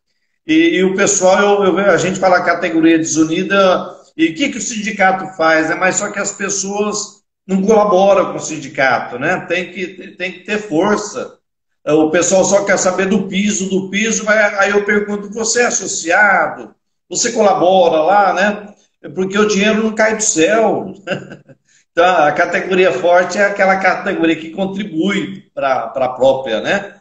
[0.49, 4.57] e, e o pessoal, eu, eu, a gente fala categoria desunida, e o que, que
[4.57, 5.69] o sindicato faz?
[5.69, 9.45] É mais só que as pessoas não colaboram com o sindicato, né?
[9.47, 11.37] Tem que, tem que ter força.
[11.85, 16.75] O pessoal só quer saber do piso, do piso, aí eu pergunto, você é associado?
[17.07, 18.73] Você colabora lá, né?
[19.15, 20.93] Porque o dinheiro não cai do céu.
[21.91, 26.98] Então, a categoria forte é aquela categoria que contribui para a própria, né?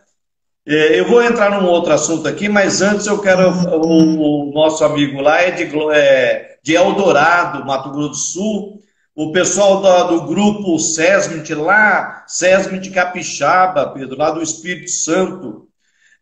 [0.70, 3.48] É, eu vou entrar num outro assunto aqui, mas antes eu quero.
[3.74, 8.82] O, o nosso amigo lá é de, é, de Eldorado, Mato Grosso do Sul.
[9.14, 15.68] O pessoal do, do grupo SESMIT lá, SESMIT Capixaba, Pedro, lá do Espírito Santo,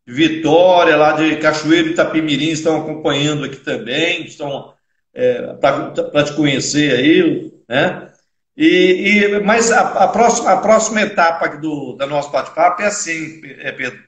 [0.06, 4.72] Vitória, lá de Cachoeiro Itapimirim, estão acompanhando aqui também, estão
[5.12, 8.12] é, para te conhecer aí, né?
[8.56, 13.42] E, e, mas a, a, próxima, a próxima etapa do, da nosso bate-papo é assim,
[13.58, 14.06] é, Pedro.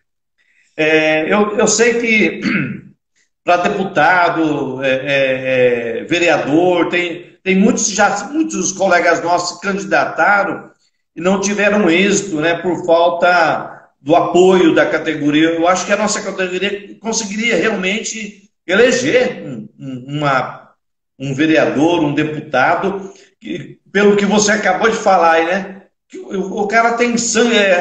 [0.80, 2.40] É, eu, eu sei que
[3.42, 10.70] para deputado, é, é, é, vereador, tem, tem muitos, já, muitos colegas nossos que candidataram
[11.16, 15.48] e não tiveram êxito, né, por falta do apoio da categoria.
[15.48, 19.68] Eu acho que a nossa categoria conseguiria realmente eleger um,
[20.06, 20.70] uma,
[21.18, 25.82] um vereador, um deputado, que, pelo que você acabou de falar né?
[26.16, 27.78] O, cara tem sangue, é,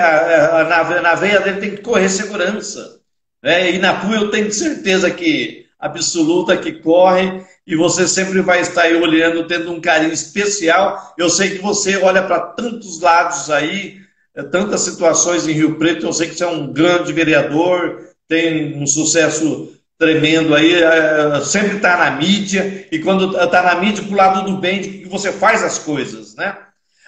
[0.68, 3.00] na, na veia dele tem que correr segurança.
[3.42, 3.72] Né?
[3.72, 8.84] E na tua eu tenho certeza que absoluta que corre e você sempre vai estar
[8.84, 11.14] aí olhando, tendo um carinho especial.
[11.18, 13.98] Eu sei que você olha para tantos lados aí,
[14.36, 16.06] é, tantas situações em Rio Preto.
[16.06, 21.78] Eu sei que você é um grande vereador, tem um sucesso tremendo aí, é, sempre
[21.78, 25.10] está na mídia, e quando está na mídia, para o lado do bem, de que
[25.10, 26.56] você faz as coisas, né?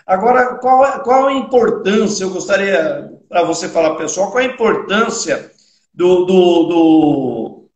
[0.09, 5.51] Agora, qual, qual a importância, eu gostaria para você falar, pessoal, qual a importância
[5.93, 7.69] do, do, do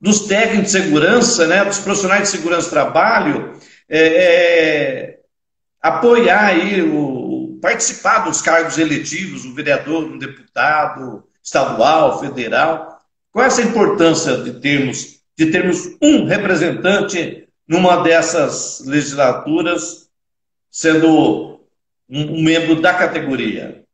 [0.00, 5.18] dos técnicos de segurança, né, dos profissionais de segurança do trabalho, é, é,
[5.82, 13.00] apoiar aí, o, participar dos cargos eletivos, o vereador, um deputado estadual, federal.
[13.32, 20.08] Qual é essa importância de termos, de termos um representante numa dessas legislaturas,
[20.70, 21.49] sendo
[22.10, 23.84] um, um membro da categoria?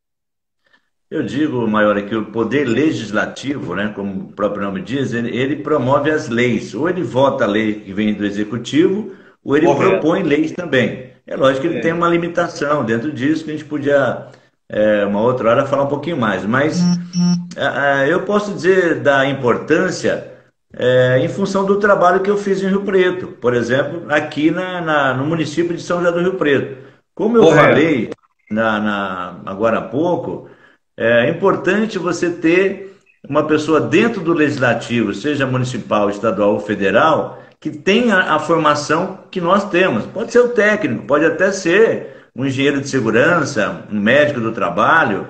[1.09, 5.57] Eu digo, Maior, que o poder legislativo, né, como o próprio nome diz, ele, ele
[5.57, 6.74] promove as leis.
[6.74, 9.12] Ou ele vota a lei que vem do executivo,
[9.44, 9.90] ou ele Correto.
[9.90, 11.11] propõe leis também.
[11.24, 11.81] É lógico que ele é.
[11.81, 14.26] tem uma limitação dentro disso, que a gente podia,
[14.68, 16.44] é, uma outra hora, falar um pouquinho mais.
[16.44, 17.46] Mas uhum.
[17.57, 20.33] é, eu posso dizer da importância
[20.76, 23.29] é, em função do trabalho que eu fiz em Rio Preto.
[23.29, 26.86] Por exemplo, aqui na, na no município de São José do Rio Preto.
[27.16, 28.11] Como eu falei
[28.50, 30.50] na, na, agora há pouco,
[30.94, 32.94] é importante você ter
[33.26, 39.40] uma pessoa dentro do legislativo, seja municipal, estadual ou federal, que tenha a formação que
[39.40, 40.05] nós temos.
[40.05, 45.26] Pode ser o técnico, pode até ser um engenheiro de segurança, um médico do trabalho,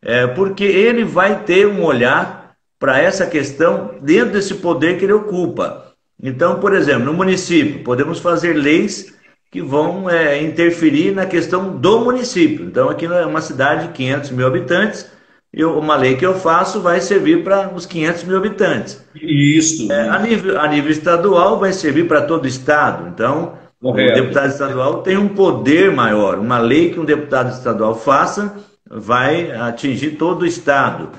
[0.00, 5.12] é, porque ele vai ter um olhar para essa questão dentro desse poder que ele
[5.12, 5.92] ocupa.
[6.22, 9.13] Então, por exemplo, no município, podemos fazer leis
[9.54, 12.66] que vão é, interferir na questão do município.
[12.66, 15.08] Então, aqui é uma cidade de 500 mil habitantes,
[15.52, 19.00] e uma lei que eu faço vai servir para os 500 mil habitantes.
[19.14, 19.92] Isso.
[19.92, 23.06] É, a, nível, a nível estadual vai servir para todo o estado.
[23.06, 24.10] Então, Correto.
[24.10, 26.40] o deputado estadual tem um poder maior.
[26.40, 28.56] Uma lei que um deputado estadual faça
[28.90, 31.10] vai atingir todo o estado.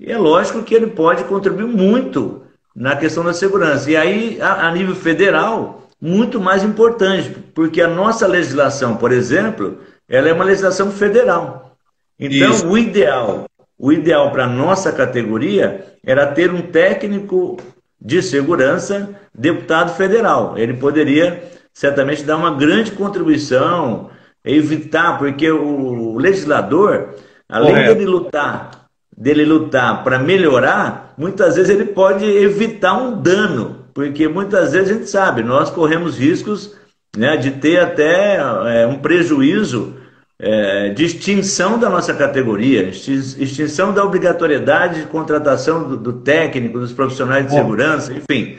[0.00, 2.40] E é lógico que ele pode contribuir muito
[2.74, 3.90] na questão da segurança.
[3.90, 9.78] E aí, a, a nível federal, muito mais importante, porque a nossa legislação, por exemplo,
[10.06, 11.78] ela é uma legislação federal.
[12.20, 12.68] Então, Isso.
[12.68, 13.46] o ideal,
[13.78, 17.56] o ideal para a nossa categoria era ter um técnico
[17.98, 20.58] de segurança deputado federal.
[20.58, 24.10] Ele poderia certamente dar uma grande contribuição,
[24.44, 27.14] evitar, porque o legislador,
[27.48, 27.94] além Correto.
[27.94, 28.70] dele lutar,
[29.16, 34.94] dele lutar para melhorar, muitas vezes ele pode evitar um dano porque muitas vezes a
[34.94, 36.74] gente sabe, nós corremos riscos
[37.16, 39.94] né, de ter até é, um prejuízo
[40.38, 46.92] é, de extinção da nossa categoria, extinção da obrigatoriedade de contratação do, do técnico, dos
[46.92, 47.58] profissionais de Bom.
[47.58, 48.58] segurança, enfim.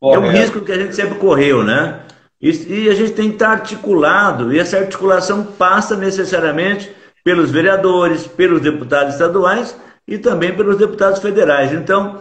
[0.00, 0.40] Bom, é um é.
[0.40, 2.00] risco que a gente sempre correu, né?
[2.42, 6.90] E, e, a gente tem que estar articulado, e essa articulação passa necessariamente
[7.24, 9.74] pelos vereadores, pelos deputados estaduais
[10.06, 11.72] e também pelos deputados federais.
[11.72, 12.20] Então,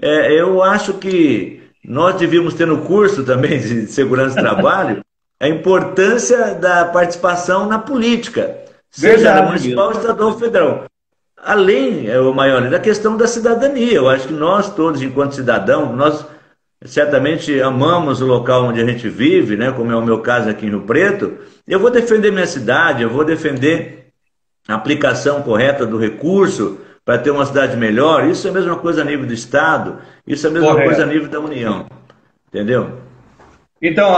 [0.00, 5.02] é, eu acho que nós devíamos ter no curso também de segurança do trabalho
[5.40, 8.58] a importância da participação na política,
[8.90, 10.84] seja Verdade, municipal, estadual ou federal.
[11.42, 13.94] Além, é, o maior, da questão da cidadania.
[13.94, 16.26] Eu acho que nós todos, enquanto cidadãos, nós
[16.84, 20.66] certamente amamos o local onde a gente vive, né, como é o meu caso aqui
[20.66, 21.38] em Rio Preto.
[21.66, 24.08] Eu vou defender minha cidade, eu vou defender
[24.68, 26.78] a aplicação correta do recurso
[27.10, 28.28] para ter uma cidade melhor.
[28.28, 30.88] Isso é a mesma coisa a nível do Estado, isso é a mesma Correto.
[30.90, 31.86] coisa a nível da União.
[32.46, 33.00] Entendeu?
[33.82, 34.14] Então,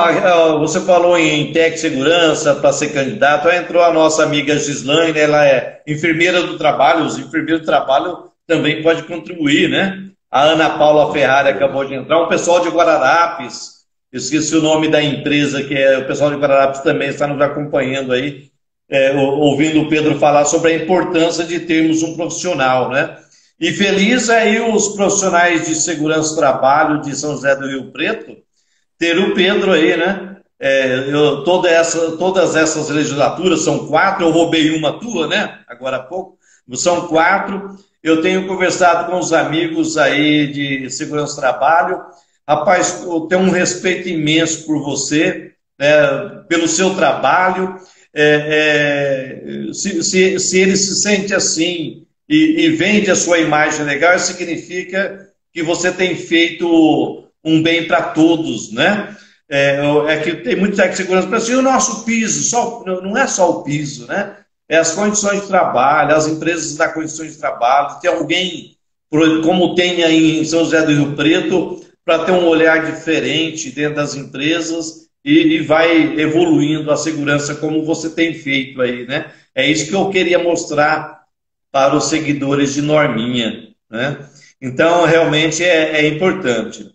[0.58, 3.48] você falou em tech segurança para ser candidato.
[3.48, 7.06] Aí entrou a nossa amiga Gislaine, ela é enfermeira do trabalho.
[7.06, 10.10] Os enfermeiros do trabalho também podem contribuir, né?
[10.30, 12.20] A Ana Paula Ferrari acabou de entrar.
[12.20, 16.82] O pessoal de Guararapes, esqueci o nome da empresa, que é o pessoal de Guararapes
[16.82, 18.51] também está nos acompanhando aí,
[18.92, 23.16] é, ouvindo o Pedro falar sobre a importância de termos um profissional, né?
[23.58, 28.36] E feliz aí os profissionais de segurança do trabalho de São José do Rio Preto,
[28.98, 30.36] ter o Pedro aí, né?
[30.60, 35.60] É, eu, toda essa, todas essas legislaturas, são quatro, eu roubei uma tua, né?
[35.66, 36.36] Agora há pouco,
[36.74, 37.76] são quatro.
[38.02, 42.02] Eu tenho conversado com os amigos aí de segurança do trabalho.
[42.46, 47.78] Rapaz, eu tenho um respeito imenso por você, né, pelo seu trabalho.
[48.14, 53.84] É, é, se, se, se, ele se sente assim e, e vende a sua imagem
[53.84, 59.16] legal, significa que você tem feito um bem para todos, né?
[59.48, 63.16] É, é, que tem muito técnico de segurança para assim, o nosso piso, só, não
[63.16, 64.36] é só o piso, né?
[64.68, 68.76] É as condições de trabalho, as empresas da condições de trabalho, tem alguém,
[69.42, 73.96] como tem aí em São José do Rio Preto, para ter um olhar diferente dentro
[73.96, 79.32] das empresas e, e, vai evoluindo a segurança como você tem feito aí, né?
[79.54, 81.22] É isso que eu queria mostrar
[81.70, 84.18] para os seguidores de Norminha, né?
[84.60, 86.94] Então, realmente é, é importante.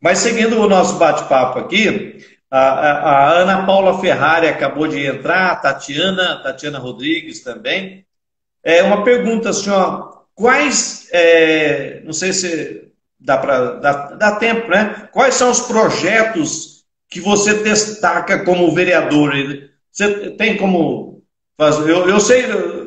[0.00, 2.18] Mas seguindo o nosso bate-papo aqui,
[2.50, 8.06] a, a, a, Ana Paula Ferrari acabou de entrar, a Tatiana, Tatiana Rodrigues também.
[8.62, 13.74] É uma pergunta, senhor, quais, é, não sei se dá para
[14.16, 15.08] dar tempo, né?
[15.12, 16.75] Quais são os projetos
[17.08, 19.32] que você destaca como vereador?
[19.90, 21.22] Você tem como
[21.56, 21.90] fazer?
[21.90, 22.44] Eu, eu sei,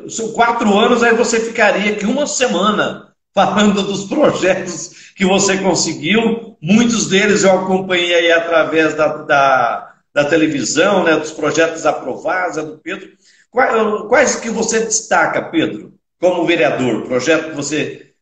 [0.08, 6.56] são quatro anos, aí você ficaria aqui uma semana falando dos projetos que você conseguiu.
[6.60, 12.62] Muitos deles eu acompanhei aí através da, da, da televisão, né, dos projetos aprovados, é
[12.62, 13.10] do Pedro.
[13.50, 17.02] Quais, quais, que você destaca, Pedro, como vereador?
[17.06, 18.12] Projeto que você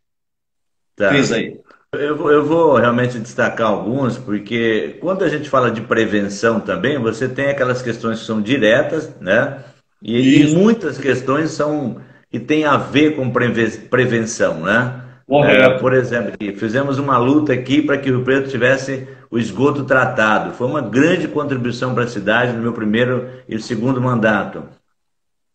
[0.96, 1.10] tá.
[1.10, 1.60] fez aí?
[1.94, 7.26] Eu, eu vou realmente destacar alguns, porque quando a gente fala de prevenção também, você
[7.28, 9.64] tem aquelas questões que são diretas, né?
[10.02, 15.02] E, e muitas questões são que tem a ver com prevenção, né?
[15.44, 19.84] É, por exemplo, fizemos uma luta aqui para que o Rio Preto tivesse o esgoto
[19.84, 20.54] tratado.
[20.54, 24.64] Foi uma grande contribuição para a cidade no meu primeiro e segundo mandato.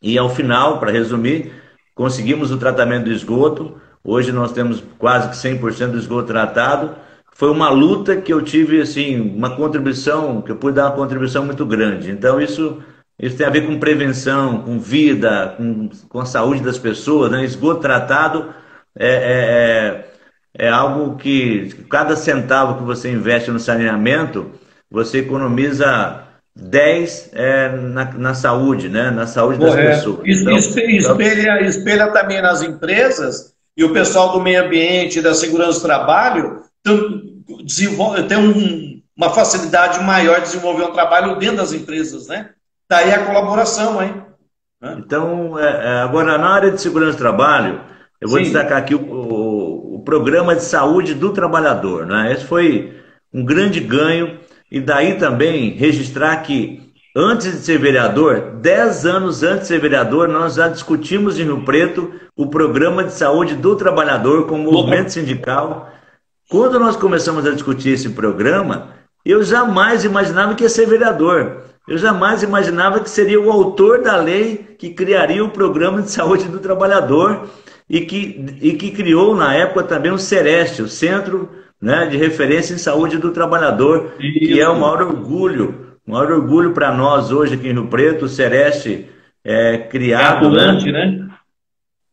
[0.02, 1.52] E ao final, para resumir,
[1.96, 3.82] conseguimos o tratamento do esgoto.
[4.04, 6.96] Hoje nós temos quase que 100% do esgoto tratado.
[7.34, 11.46] Foi uma luta que eu tive, assim, uma contribuição, que eu pude dar uma contribuição
[11.46, 12.12] muito grande.
[12.12, 12.84] Então, isso
[13.20, 17.32] isso tem a ver com prevenção, com vida, com, com a saúde das pessoas.
[17.32, 17.44] Né?
[17.44, 18.54] Esgoto tratado
[18.98, 24.52] é, é, é, é algo que cada centavo que você investe no saneamento,
[24.90, 26.24] você economiza
[26.56, 29.12] 10 é, na, na saúde, né?
[29.12, 30.20] na saúde das pessoas.
[30.26, 35.86] Então, espelha, espelha também nas empresas e o pessoal do meio ambiente, da segurança do
[35.86, 42.50] trabalho, tem um, uma facilidade maior de desenvolver um trabalho dentro das empresas, né?
[42.90, 44.24] Daí tá a colaboração, hein?
[44.98, 47.82] Então, é, é, agora na área de segurança do trabalho,
[48.20, 48.46] eu vou Sim.
[48.46, 52.06] destacar aqui o, o, o, programa de saúde do trabalhador.
[52.06, 52.34] Né?
[52.34, 52.94] Esse foi
[53.34, 56.83] um grande ganho, e daí também registrar que
[57.16, 61.64] antes de ser vereador, 10 anos antes de ser vereador, nós já discutimos em Rio
[61.64, 65.92] Preto o programa de saúde do trabalhador com o movimento sindical.
[66.50, 68.90] Quando nós começamos a discutir esse programa,
[69.24, 71.64] eu jamais imaginava que ia ser vereador.
[71.88, 76.46] Eu jamais imaginava que seria o autor da lei que criaria o programa de saúde
[76.46, 77.48] do trabalhador
[77.90, 81.50] e que, e que criou na época também o Sereste, o Centro
[81.82, 86.74] né, de Referência em Saúde do Trabalhador, que é o maior orgulho O maior orgulho
[86.74, 89.10] para nós hoje aqui em Rio Preto, o Sereste
[89.44, 90.48] é criado.
[90.60, 90.92] É né?
[90.92, 91.30] né?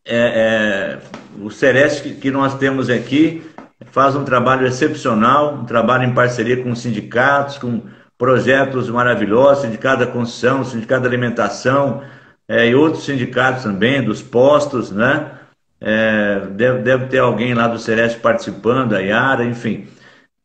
[0.05, 0.99] É, é,
[1.41, 3.43] o Sereste que, que nós temos aqui
[3.87, 7.83] faz um trabalho excepcional, um trabalho em parceria com sindicatos, com
[8.17, 12.03] projetos maravilhosos, sindicato da construção, sindicato da alimentação
[12.47, 15.33] é, e outros sindicatos também, dos postos, né?
[15.81, 19.89] É, deve, deve ter alguém lá do Sereste participando, a Yara, enfim.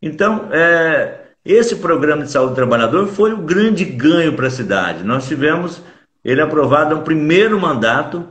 [0.02, 5.04] Então, é, esse programa de saúde do trabalhador foi o grande ganho para a cidade.
[5.04, 5.82] Nós tivemos
[6.24, 8.28] ele aprovado no primeiro mandato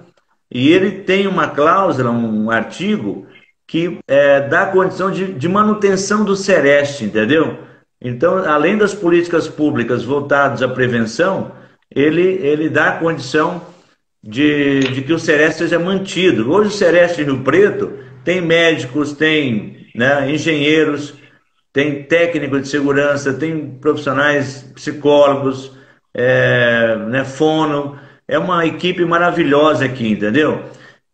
[0.51, 3.27] e ele tem uma cláusula, um artigo
[3.67, 7.59] que é, dá condição de, de manutenção do Sereste, entendeu?
[8.01, 11.53] Então, além das políticas públicas voltadas à prevenção,
[11.91, 13.63] ele, ele dá condição
[14.23, 16.51] de, de que o Sereste seja mantido.
[16.51, 17.93] Hoje o Sereste Rio Preto
[18.25, 21.15] tem médicos, tem né, engenheiros,
[21.75, 25.73] tem técnicos de segurança, tem profissionais psicólogos,
[26.15, 27.99] é, né, fono.
[28.29, 30.63] É uma equipe maravilhosa aqui, entendeu?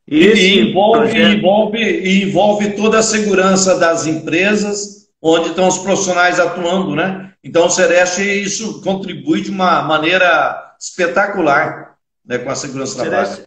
[0.07, 1.39] E, e envolve, projeto...
[1.39, 7.33] envolve, envolve toda a segurança das empresas onde estão os profissionais atuando, né?
[7.43, 11.95] Então o Sereste isso contribui de uma maneira espetacular
[12.25, 13.45] né, com a segurança do trabalho.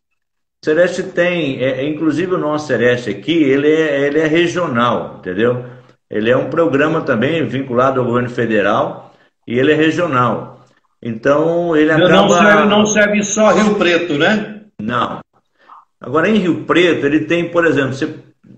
[0.66, 5.73] Sereste tem, é, é, inclusive o nosso Sereste aqui, ele é, ele é regional, entendeu?
[6.14, 9.12] Ele é um programa também vinculado ao governo federal
[9.48, 10.64] e ele é regional.
[11.02, 12.10] Então ele acaba...
[12.10, 14.62] Não serve, não serve só Rio Preto, né?
[14.80, 15.22] Não.
[16.00, 18.14] Agora em Rio Preto ele tem, por exemplo, se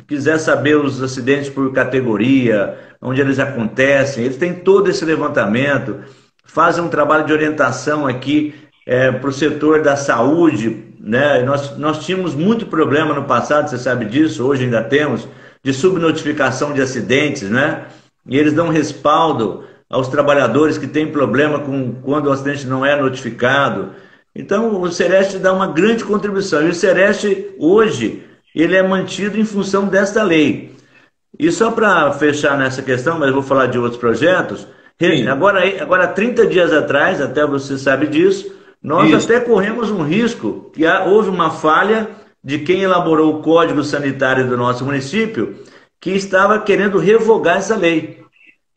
[0.05, 5.99] quiser saber os acidentes por categoria, onde eles acontecem, eles têm todo esse levantamento,
[6.43, 8.53] fazem um trabalho de orientação aqui
[8.85, 10.83] é, para o setor da saúde.
[10.99, 11.41] Né?
[11.43, 15.25] Nós, nós tínhamos muito problema no passado, você sabe disso, hoje ainda temos,
[15.65, 17.85] de subnotificação de acidentes, né?
[18.29, 22.95] E eles dão respaldo aos trabalhadores que têm problema com quando o acidente não é
[22.95, 23.89] notificado.
[24.35, 26.61] Então, o Sereste dá uma grande contribuição.
[26.61, 30.71] E o Sereste, hoje, ele é mantido em função desta lei.
[31.39, 34.67] E só para fechar nessa questão, mas vou falar de outros projetos,
[35.01, 35.27] Sim.
[35.27, 38.53] agora, agora 30 dias atrás, até você sabe disso,
[38.83, 39.25] nós Isso.
[39.25, 42.07] até corremos um risco, que houve uma falha
[42.45, 45.55] de quem elaborou o Código Sanitário do nosso município,
[45.99, 48.23] que estava querendo revogar essa lei.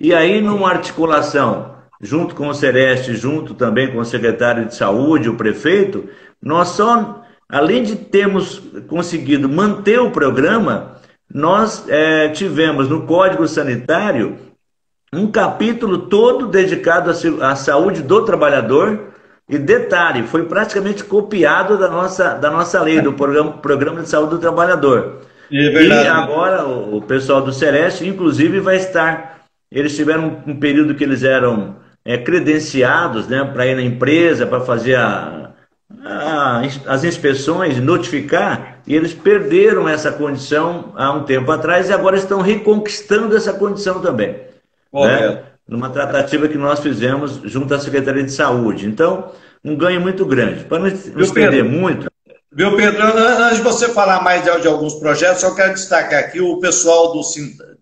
[0.00, 5.28] E aí, numa articulação, junto com o Sereste, junto também com o secretário de Saúde,
[5.28, 6.08] o prefeito,
[6.40, 10.96] nós só, além de termos conseguido manter o programa,
[11.30, 14.38] nós é, tivemos no Código Sanitário
[15.12, 17.10] um capítulo todo dedicado
[17.42, 19.07] à saúde do trabalhador,
[19.48, 24.32] e detalhe, foi praticamente copiado da nossa, da nossa lei, do programa, programa de Saúde
[24.32, 25.22] do Trabalhador.
[25.50, 29.40] É e agora o, o, pessoal do Celeste, inclusive, vai estar.
[29.72, 34.60] Eles tiveram um, período que eles eram é, credenciados né, para ir na empresa, para
[34.60, 35.52] fazer a,
[36.04, 42.16] a, as inspeções, notificar, e eles perderam essa condição há um tempo atrás e agora
[42.16, 44.36] estão reconquistando essa condição também.
[44.92, 45.42] Né?
[45.68, 48.86] Numa tratativa que nós fizemos junto à Secretaria de Saúde.
[48.86, 49.30] Então,
[49.62, 50.64] um ganho muito grande.
[50.64, 52.10] Para não nos perder muito.
[52.50, 53.02] Viu, Pedro?
[53.02, 57.12] Antes de você falar mais de, de alguns projetos, eu quero destacar aqui o pessoal
[57.12, 57.20] do,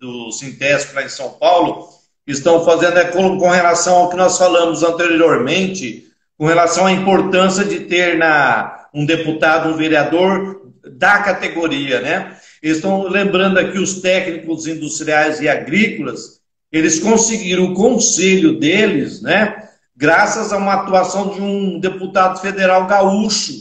[0.00, 1.88] do Sintesc lá em São Paulo
[2.26, 7.64] estão fazendo é, com, com relação ao que nós falamos anteriormente, com relação à importância
[7.64, 12.36] de ter na, um deputado, um vereador da categoria, né?
[12.60, 16.35] Eles estão lembrando aqui os técnicos industriais e agrícolas
[16.76, 19.68] eles conseguiram o conselho deles, né?
[19.96, 23.52] Graças a uma atuação de um deputado federal gaúcho,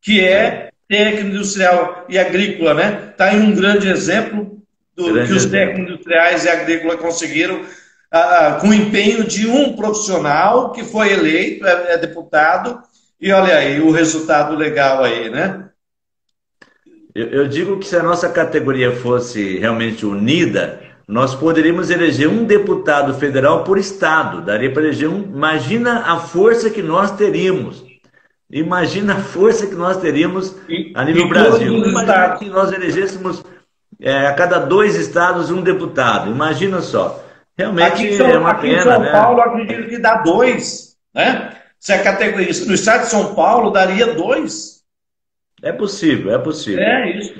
[0.00, 3.08] que é técnico industrial e agrícola, né?
[3.10, 4.60] Está aí um grande exemplo
[4.96, 7.64] do grande que os técnicos industriais e agrícolas conseguiram
[8.10, 12.82] ah, com o empenho de um profissional que foi eleito, é, é deputado,
[13.20, 15.68] e olha aí o resultado legal aí, né?
[17.14, 20.80] Eu, eu digo que se a nossa categoria fosse realmente unida,
[21.10, 24.42] nós poderíamos eleger um deputado federal por estado.
[24.42, 25.22] Daria para eleger um.
[25.22, 27.84] Imagina a força que nós teríamos.
[28.48, 30.54] Imagina a força que nós teríamos
[30.94, 31.84] a nível Brasil.
[31.84, 33.42] Imagina que nós elegêssemos
[34.00, 36.30] é, a cada dois estados um deputado.
[36.30, 37.24] Imagina só.
[37.58, 38.80] Realmente São, é uma aqui pena.
[38.80, 39.10] Em São né?
[39.10, 40.96] Paulo, acredito que dá dois.
[41.12, 41.56] Né?
[41.80, 42.50] Se a categoria.
[42.66, 44.84] No estado de São Paulo, daria dois.
[45.60, 46.84] É possível, é possível.
[46.84, 47.34] É isso.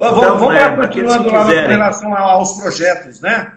[0.00, 3.52] Então, vamos, vamos é, lá, continuando lá com relação aos projetos, né?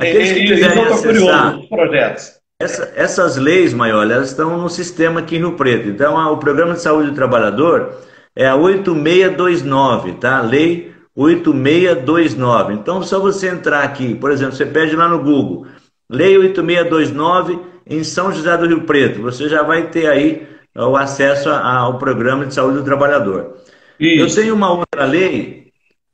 [0.00, 2.32] Aqueles que quiserem eu estou curioso projetos.
[2.60, 5.88] Essa, essas leis, Maior, elas estão no sistema aqui em Rio Preto.
[5.88, 7.94] Então, a, o Programa de Saúde do Trabalhador
[8.34, 10.40] é a 8629, tá?
[10.40, 12.74] Lei 8629.
[12.74, 15.66] Então, só você entrar aqui, por exemplo, você pede lá no Google,
[16.10, 19.22] Lei 8629 em São José do Rio Preto.
[19.22, 23.56] Você já vai ter aí o acesso ao programa de saúde do trabalhador.
[23.98, 24.38] Isso.
[24.38, 25.72] Eu tenho uma outra lei,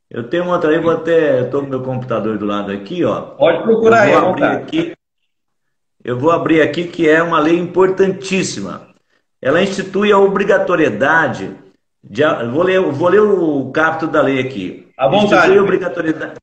[0.09, 3.21] eu tenho uma outra lei, vou até, estou com meu computador do lado aqui, ó.
[3.21, 4.93] Pode procurar aí, abrir aqui.
[6.03, 8.87] Eu vou abrir aqui que é uma lei importantíssima.
[9.41, 11.55] Ela institui a obrigatoriedade
[12.03, 14.87] de, vou ler, vou ler o capítulo da lei aqui.
[14.97, 15.35] À vontade.
[15.35, 16.33] Institui a obrigatoriedade,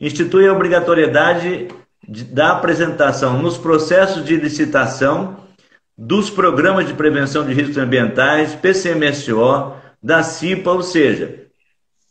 [0.00, 1.68] institui a obrigatoriedade
[2.06, 5.36] de, da apresentação nos processos de licitação
[5.96, 9.74] dos programas de prevenção de riscos ambientais, PCMSO,
[10.04, 11.46] da CIPA, ou seja,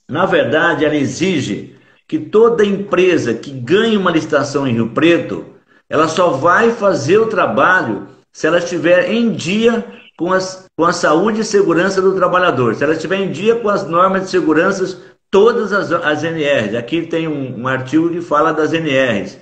[0.09, 1.75] na verdade, ela exige
[2.07, 5.45] que toda empresa que ganhe uma licitação em Rio Preto,
[5.87, 9.85] ela só vai fazer o trabalho se ela estiver em dia
[10.17, 13.69] com, as, com a saúde e segurança do trabalhador, se ela estiver em dia com
[13.69, 16.73] as normas de segurança, todas as, as NRs.
[16.75, 19.37] Aqui tem um, um artigo que fala das NRs.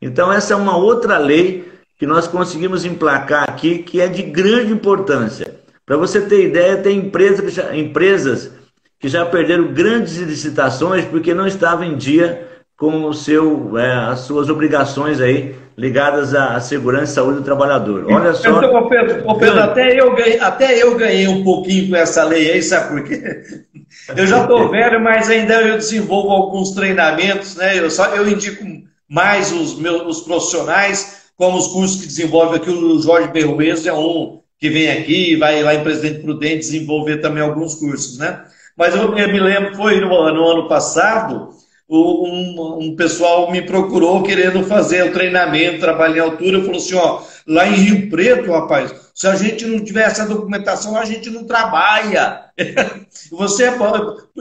[0.00, 4.72] Então, essa é uma outra lei que nós conseguimos emplacar aqui, que é de grande
[4.72, 5.63] importância.
[5.86, 8.50] Para você ter ideia, tem empresa que já, empresas
[8.98, 14.20] que já perderam grandes licitações porque não estavam em dia com o seu, é, as
[14.20, 18.06] suas obrigações aí ligadas à segurança e saúde do trabalhador.
[18.10, 18.48] Olha só.
[18.48, 22.62] Então, Pedro, Pedro até, eu ganhei, até eu ganhei um pouquinho com essa lei aí,
[22.62, 23.42] sabe por quê?
[24.16, 27.78] Eu já estou velho, mas ainda eu desenvolvo alguns treinamentos, né?
[27.78, 28.62] Eu, só, eu indico
[29.08, 33.92] mais os meus os profissionais, como os cursos que desenvolve aqui, o Jorge Berruês é
[33.92, 38.44] um que vem aqui, vai lá em Presidente Prudente desenvolver também alguns cursos, né?
[38.76, 41.50] Mas eu, me lembro, foi no, no ano passado,
[41.88, 47.22] um, um, pessoal me procurou querendo fazer o treinamento, trabalhar em altura, falou assim, ó,
[47.46, 51.44] lá em Rio Preto, rapaz, se a gente não tiver essa documentação, a gente não
[51.44, 52.46] trabalha.
[53.30, 53.70] Você,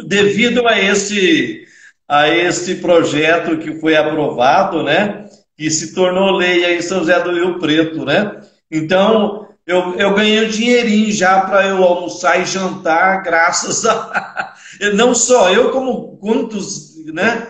[0.06, 1.66] devido a esse,
[2.08, 5.26] a esse projeto que foi aprovado, né,
[5.58, 8.42] que se tornou lei aí em São José do Rio Preto, né,
[8.72, 14.54] então eu, eu ganhei um dinheirinho já para eu almoçar e jantar, graças a.
[14.96, 16.94] Não só eu, como quantos.
[17.14, 17.48] Né?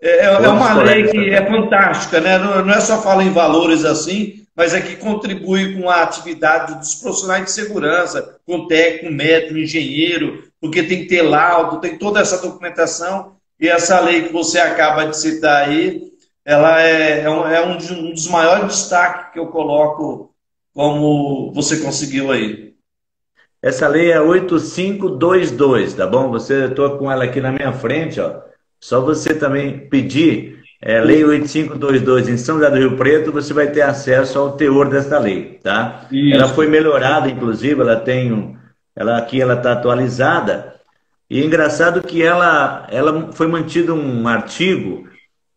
[0.00, 2.38] É, é uma lei que é fantástica, né?
[2.38, 6.74] Não, não é só falar em valores assim, mas é que contribui com a atividade
[6.74, 12.20] dos profissionais de segurança, com técnico, médico, engenheiro, porque tem que ter laudo, tem toda
[12.20, 16.02] essa documentação, e essa lei que você acaba de citar aí,
[16.44, 17.76] ela é, é, um, é um,
[18.12, 20.30] dos maiores destaques que eu coloco
[20.76, 22.74] como você conseguiu aí?
[23.62, 26.28] Essa lei é 8522, tá bom?
[26.28, 28.42] Você estou com ela aqui na minha frente, ó.
[28.78, 33.68] Só você também pedir é, Lei 8522 em São José do Rio Preto, você vai
[33.68, 36.06] ter acesso ao teor dessa lei, tá?
[36.12, 36.34] Isso.
[36.34, 38.54] Ela foi melhorada, inclusive, ela tem um,
[38.94, 40.74] ela aqui ela está atualizada.
[41.30, 45.08] E é engraçado que ela, ela foi mantido um artigo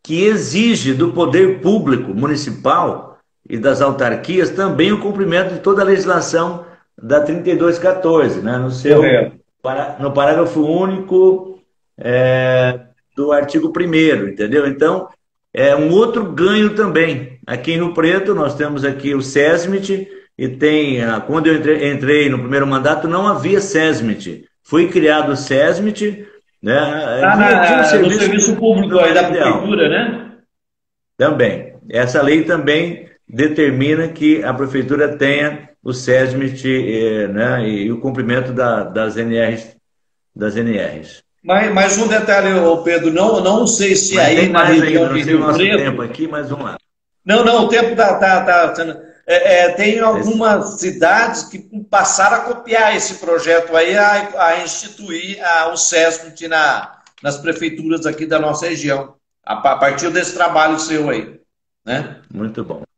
[0.02, 3.09] que exige do poder público municipal
[3.50, 6.66] e das autarquias também o cumprimento de toda a legislação
[7.02, 8.58] da 3214, né?
[8.58, 9.02] no seu
[10.00, 11.60] no parágrafo único
[11.98, 12.80] é,
[13.16, 14.68] do artigo 1 entendeu?
[14.68, 15.10] Então,
[15.54, 17.40] é um outro ganho também.
[17.46, 22.30] Aqui em Rio Preto, nós temos aqui o SESMIT, e tem, quando eu entrei, entrei
[22.30, 24.46] no primeiro mandato, não havia SESMIT.
[24.64, 26.26] Foi criado o SESMIT,
[26.62, 26.78] né?
[26.78, 30.32] Ah, na, serviço, no serviço público aí da prefeitura, né?
[31.18, 31.74] Também.
[31.90, 38.52] Essa lei também determina que a prefeitura tenha o SESMIT eh, né, e o cumprimento
[38.52, 39.78] da, das NRs.
[40.36, 41.24] Das NRs.
[41.44, 42.50] Mas, mais um detalhe,
[42.84, 45.78] Pedro, não, não sei se mas aí na região ainda, de Rio nosso Preto...
[45.78, 46.78] tempo aqui, mas vamos lá.
[47.24, 48.16] Não, não, o tempo está...
[48.16, 50.80] Tá, tá, tá, é, é, tem algumas Esse...
[50.80, 51.60] cidades que
[51.90, 58.08] passaram a copiar esse projeto aí, a, a instituir a, o SESMIT na, nas prefeituras
[58.08, 59.14] aqui da nossa região,
[59.46, 61.40] a, a partir desse trabalho seu aí.
[61.86, 62.18] Né?
[62.34, 62.89] Muito bom.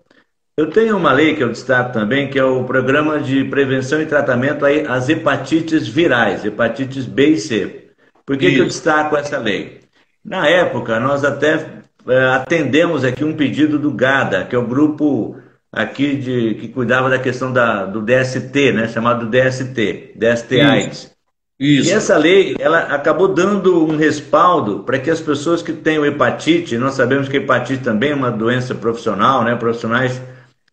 [0.61, 4.05] Eu tenho uma lei que eu destaco também, que é o Programa de Prevenção e
[4.05, 7.87] Tratamento às Hepatites Virais, hepatites B e C.
[8.23, 9.79] Por que, que eu destaco essa lei?
[10.23, 15.35] Na época, nós até é, atendemos aqui um pedido do GADA, que é o grupo
[15.71, 20.69] aqui de, que cuidava da questão da, do DST, né, chamado DST, DST Isso.
[20.69, 21.11] AIDS.
[21.59, 21.89] Isso.
[21.89, 26.77] E essa lei, ela acabou dando um respaldo para que as pessoas que têm hepatite,
[26.77, 30.21] nós sabemos que hepatite também é uma doença profissional, né, profissionais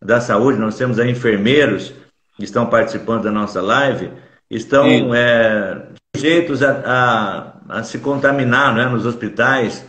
[0.02, 1.92] da saúde, nós temos aí enfermeiros
[2.36, 4.10] que estão participando da nossa live,
[4.50, 5.82] estão é,
[6.14, 9.84] sujeitos a, a, a, se contaminar né, nos hospitais.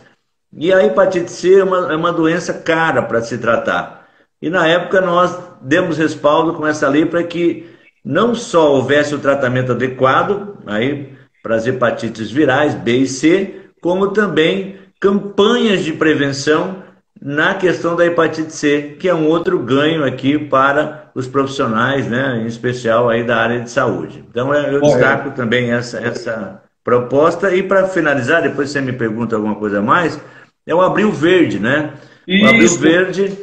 [0.52, 4.08] E a hepatite C é uma, é uma doença cara para se tratar.
[4.42, 7.70] E na época nós demos respaldo com essa lei para que
[8.04, 14.08] não só houvesse o tratamento adequado aí para as hepatites virais B e C, como
[14.08, 16.79] também campanhas de prevenção
[17.20, 22.40] na questão da hepatite C, que é um outro ganho aqui para os profissionais, né,
[22.42, 24.24] em especial aí da área de saúde.
[24.28, 29.54] Então eu destaco também essa, essa proposta e para finalizar, depois você me pergunta alguma
[29.54, 30.18] coisa a mais,
[30.66, 31.92] é o Abril Verde, né?
[32.26, 32.46] Isso.
[32.46, 33.38] O Abril Verde,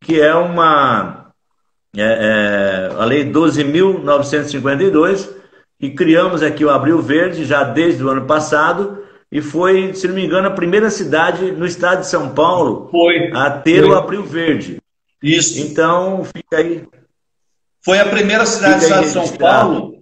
[0.00, 1.28] que é uma
[1.96, 5.28] é, é, a Lei 12.952,
[5.80, 10.14] e criamos aqui o Abril Verde já desde o ano passado, e foi, se não
[10.14, 13.90] me engano, a primeira cidade no estado de São Paulo foi, a ter foi.
[13.90, 14.78] o Abril Verde.
[15.22, 15.60] Isso.
[15.60, 16.84] Então, fica aí.
[17.84, 19.98] Foi a primeira cidade do estado de São Paulo.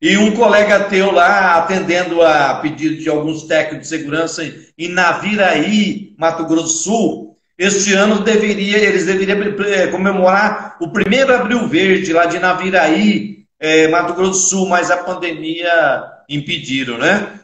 [0.00, 4.42] E um colega teu lá, atendendo a pedido de alguns técnicos de segurança
[4.76, 11.32] em Naviraí, Mato Grosso do Sul, este ano deveria, eles deveriam eh, comemorar o primeiro
[11.32, 17.38] Abril Verde lá de Naviraí, é, Mato Grosso do Sul, mas a pandemia impediram, né?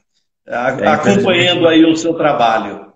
[0.48, 2.90] É, acompanhando aí o seu trabalho.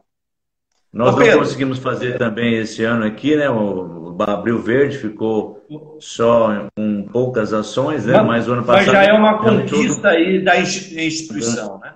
[0.91, 3.51] Nós Ô, não conseguimos fazer também esse ano aqui, né?
[3.51, 5.63] O Abril Verde ficou
[6.01, 8.15] só com poucas ações, né?
[8.19, 8.87] Mas, mas o ano passado.
[8.87, 11.93] Mas já é uma conquista aí da instituição, né?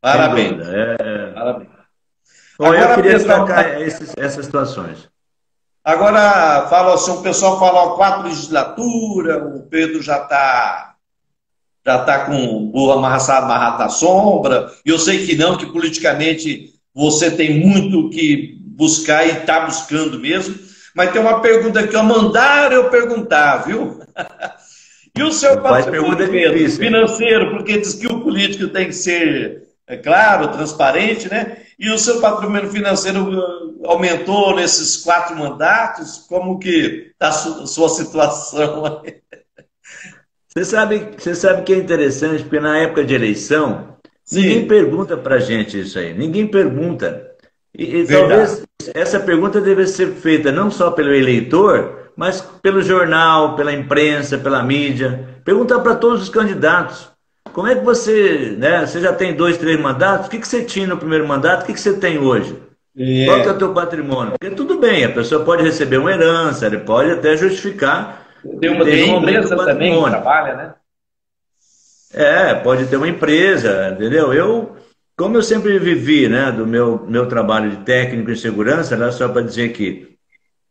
[0.00, 0.68] Parabéns.
[0.68, 1.32] É...
[1.32, 1.68] Parabéns.
[2.58, 5.08] Bom, Agora, eu queria destacar esses, essas situações.
[5.84, 10.95] Agora, fala assim, o pessoal fala quatro legislaturas, o Pedro já está
[11.86, 14.72] já está com o amarrado, amarrado na sombra.
[14.84, 20.56] Eu sei que não, que politicamente você tem muito que buscar e está buscando mesmo.
[20.94, 24.00] Mas tem uma pergunta aqui, ó, mandaram eu perguntar, viu?
[25.16, 30.48] e o seu patrimônio financeiro, porque diz que o político tem que ser, é claro,
[30.48, 31.58] transparente, né?
[31.78, 36.24] E o seu patrimônio financeiro uh, aumentou nesses quatro mandatos?
[36.28, 39.20] Como que está a sua situação aí?
[40.56, 43.88] Você sabe, você sabe que é interessante, porque na época de eleição,
[44.24, 44.40] Sim.
[44.40, 46.14] ninguém pergunta para gente isso aí.
[46.14, 47.30] Ninguém pergunta.
[47.76, 48.62] E, e talvez
[48.94, 54.62] essa pergunta deve ser feita não só pelo eleitor, mas pelo jornal, pela imprensa, pela
[54.62, 55.28] mídia.
[55.44, 57.06] Perguntar para todos os candidatos.
[57.52, 58.86] Como é que você, né?
[58.86, 60.28] Você já tem dois, três mandatos?
[60.28, 61.64] O que, que você tinha no primeiro mandato?
[61.64, 62.56] O que, que você tem hoje?
[62.96, 63.26] É.
[63.26, 64.32] Qual que é o teu patrimônio?
[64.40, 68.25] Porque tudo bem, a pessoa pode receber uma herança, ele pode até justificar
[68.60, 70.74] tem uma, tem uma empresa também que trabalha, né?
[72.12, 74.32] É, pode ter uma empresa, entendeu?
[74.32, 74.76] Eu,
[75.16, 79.28] como eu sempre vivi, né, do meu, meu trabalho de técnico em segurança, era só
[79.28, 80.16] para dizer que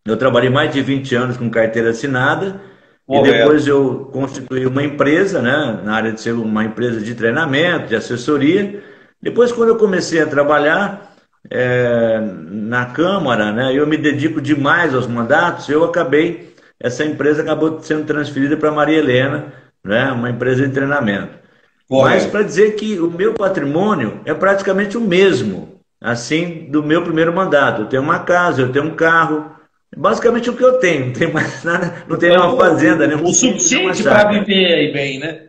[0.05, 2.61] eu trabalhei mais de 20 anos com carteira assinada,
[3.07, 7.87] e depois eu constituí uma empresa, né, na área de ser uma empresa de treinamento,
[7.87, 8.83] de assessoria.
[9.21, 11.13] Depois, quando eu comecei a trabalhar
[11.49, 12.19] é,
[12.49, 18.05] na Câmara, né, eu me dedico demais aos mandatos, eu acabei essa empresa acabou sendo
[18.05, 19.53] transferida para Maria Helena,
[19.83, 21.45] né, uma empresa de treinamento.
[21.89, 27.33] Mas para dizer que o meu patrimônio é praticamente o mesmo, assim, do meu primeiro
[27.33, 27.83] mandato.
[27.83, 29.51] Eu tenho uma casa, eu tenho um carro,
[29.95, 33.15] basicamente o que eu tenho, não tem mais nada, não tem nenhuma fazenda, né?
[33.15, 35.41] O suficiente para viver bem, né?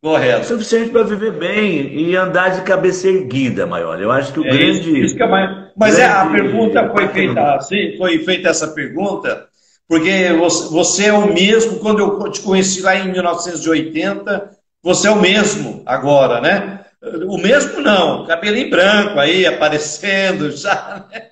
[0.00, 0.42] Correto.
[0.42, 4.00] O suficiente para viver bem e andar de cabeça erguida, maior.
[4.00, 4.70] Eu acho que o é grande.
[4.70, 5.70] Isso, isso que é mais...
[5.76, 6.12] Mas grande...
[6.12, 9.49] é, a pergunta foi feita assim, foi feita essa pergunta
[9.90, 10.28] porque
[10.70, 15.82] você é o mesmo quando eu te conheci lá em 1980, você é o mesmo
[15.84, 16.84] agora, né?
[17.26, 21.22] O mesmo não, cabelinho branco aí aparecendo já, né?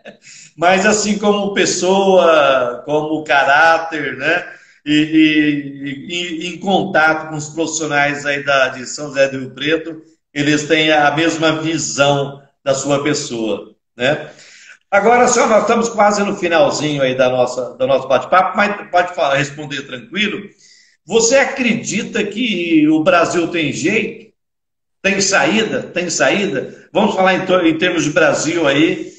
[0.57, 4.45] mas assim como pessoa, como caráter, né?
[4.85, 4.93] E,
[6.09, 10.03] e, e, em contato com os profissionais aí da, de São José do Rio Preto,
[10.35, 14.31] eles têm a mesma visão da sua pessoa, né?
[14.91, 19.15] Agora, senhor, nós estamos quase no finalzinho aí da nossa, do nosso bate-papo, mas pode
[19.15, 20.49] falar, responder tranquilo.
[21.07, 24.33] Você acredita que o Brasil tem jeito?
[25.03, 25.83] Tem saída?
[25.83, 26.89] Tem saída?
[26.93, 29.13] Vamos falar em, em termos de Brasil aí.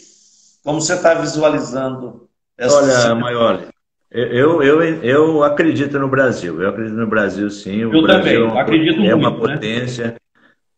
[0.63, 3.63] Como você está visualizando essa Olha, Maior,
[4.11, 6.61] eu, eu, eu acredito no Brasil.
[6.61, 7.86] Eu acredito no Brasil, sim.
[7.86, 9.17] O eu Brasil também, é uma, acredito é muito.
[9.17, 9.53] uma né?
[9.53, 10.07] potência.
[10.07, 10.15] Né?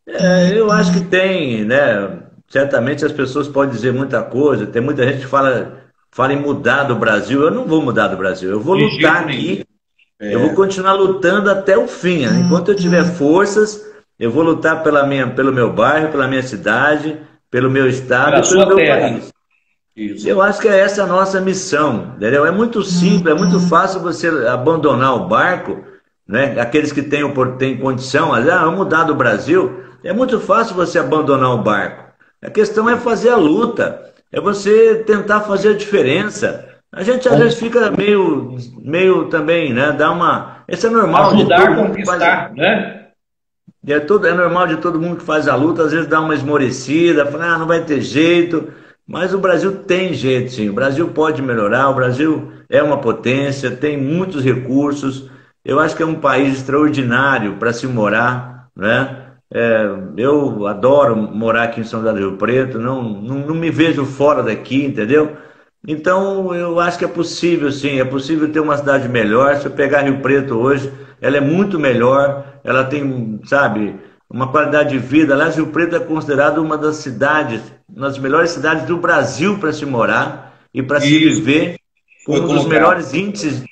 [0.06, 2.22] É, eu acho que tem, né?
[2.52, 6.84] Certamente as pessoas podem dizer muita coisa, tem muita gente que fala, fala em mudar
[6.84, 7.40] do Brasil.
[7.40, 9.64] Eu não vou mudar do Brasil, eu vou lutar aqui.
[10.20, 10.34] É.
[10.34, 12.26] Eu vou continuar lutando até o fim.
[12.26, 12.42] Né?
[12.44, 13.82] Enquanto eu tiver forças,
[14.20, 17.18] eu vou lutar pela minha, pelo meu bairro, pela minha cidade,
[17.50, 19.00] pelo meu estado e pelo meu terra.
[19.00, 19.32] país.
[19.96, 20.28] Isso.
[20.28, 22.44] Eu acho que é essa a nossa missão, entendeu?
[22.44, 25.82] É muito simples, é muito fácil você abandonar o barco,
[26.28, 26.60] né?
[26.60, 27.22] Aqueles que têm,
[27.58, 32.11] têm condição, ah, vamos mudar do Brasil, é muito fácil você abandonar o barco.
[32.42, 36.68] A questão é fazer a luta, é você tentar fazer a diferença.
[36.90, 39.92] A gente às vezes fica meio, meio também, né?
[39.92, 40.64] Dá uma.
[40.68, 41.30] Isso é normal.
[41.30, 42.56] Ajudar a conquistar, faz...
[42.56, 43.06] né?
[43.86, 46.34] É, todo, é normal de todo mundo que faz a luta, às vezes dá uma
[46.34, 48.72] esmorecida, fala, ah, não vai ter jeito.
[49.06, 50.68] Mas o Brasil tem jeito, sim.
[50.68, 51.88] O Brasil pode melhorar.
[51.90, 55.30] O Brasil é uma potência, tem muitos recursos.
[55.64, 59.21] Eu acho que é um país extraordinário para se morar, né?
[59.54, 59.86] É,
[60.16, 64.04] eu adoro morar aqui em São José do Rio Preto, não, não, não, me vejo
[64.06, 65.36] fora daqui, entendeu?
[65.86, 69.56] Então eu acho que é possível sim, é possível ter uma cidade melhor.
[69.56, 70.90] Se eu pegar Rio Preto hoje,
[71.20, 73.96] ela é muito melhor, ela tem, sabe,
[74.30, 75.34] uma qualidade de vida.
[75.34, 79.72] Aliás, Rio Preto é considerado uma das cidades, uma das melhores cidades do Brasil para
[79.72, 81.76] se morar e para se viver,
[82.24, 83.62] com um dos melhores índices,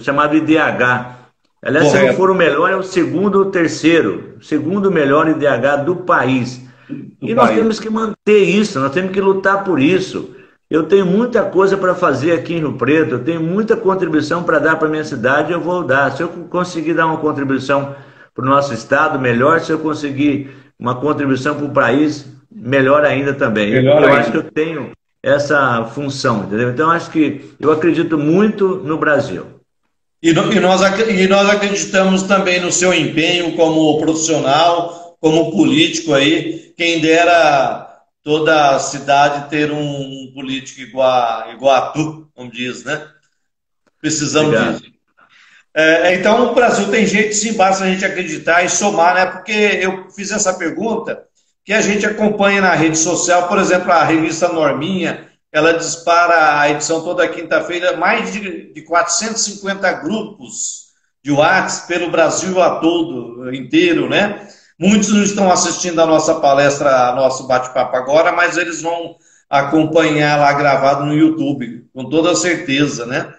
[0.00, 1.23] chamado IDH.
[1.64, 2.04] Aliás, Correto.
[2.04, 6.60] se não for o melhor, é o segundo ou terceiro, segundo melhor IDH do país.
[6.88, 7.36] Do e país.
[7.36, 10.34] nós temos que manter isso, nós temos que lutar por isso.
[10.70, 14.58] Eu tenho muita coisa para fazer aqui em Rio Preto, eu tenho muita contribuição para
[14.58, 16.12] dar para minha cidade, eu vou dar.
[16.12, 17.94] Se eu conseguir dar uma contribuição
[18.34, 19.60] para o nosso estado, melhor.
[19.60, 23.70] Se eu conseguir uma contribuição para o país, melhor ainda também.
[23.70, 24.20] Melhor eu ainda.
[24.20, 24.90] acho que eu tenho
[25.22, 26.70] essa função, entendeu?
[26.70, 29.44] Então, acho que eu acredito muito no Brasil.
[30.24, 36.72] E, e, nós, e nós acreditamos também no seu empenho como profissional, como político aí.
[36.78, 42.84] Quem dera toda a cidade ter um político igual a, igual a tu, como diz,
[42.84, 43.06] né?
[44.00, 44.80] Precisamos Obrigado.
[44.80, 44.94] disso.
[45.76, 49.26] É, então, o Brasil tem jeito, sim, basta a gente acreditar e somar, né?
[49.26, 51.22] Porque eu fiz essa pergunta
[51.62, 56.68] que a gente acompanha na rede social, por exemplo, a revista Norminha, ela dispara a
[56.68, 60.86] edição toda quinta-feira, mais de, de 450 grupos
[61.22, 64.48] de WhatsApp pelo Brasil a todo, inteiro, né?
[64.76, 69.14] Muitos não estão assistindo a nossa palestra, a nosso bate-papo agora, mas eles vão
[69.48, 73.32] acompanhar lá gravado no YouTube, com toda certeza, né?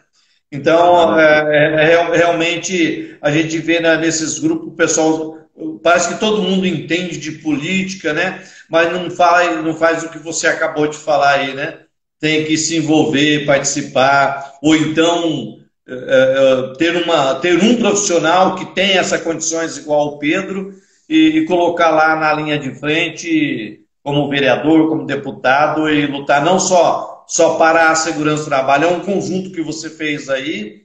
[0.49, 5.37] Então, é, é, é, realmente, a gente vê né, nesses grupos, o pessoal,
[5.83, 8.41] parece que todo mundo entende de política, né?
[8.69, 11.79] Mas não, fala, não faz o que você acabou de falar aí, né?
[12.25, 18.73] Tem que se envolver, participar, ou então é, é, ter, uma, ter um profissional que
[18.73, 20.73] tem essas condições igual o Pedro
[21.07, 26.59] e, e colocar lá na linha de frente como vereador, como deputado e lutar não
[26.59, 30.81] só só para a segurança do trabalho, é um conjunto que você fez aí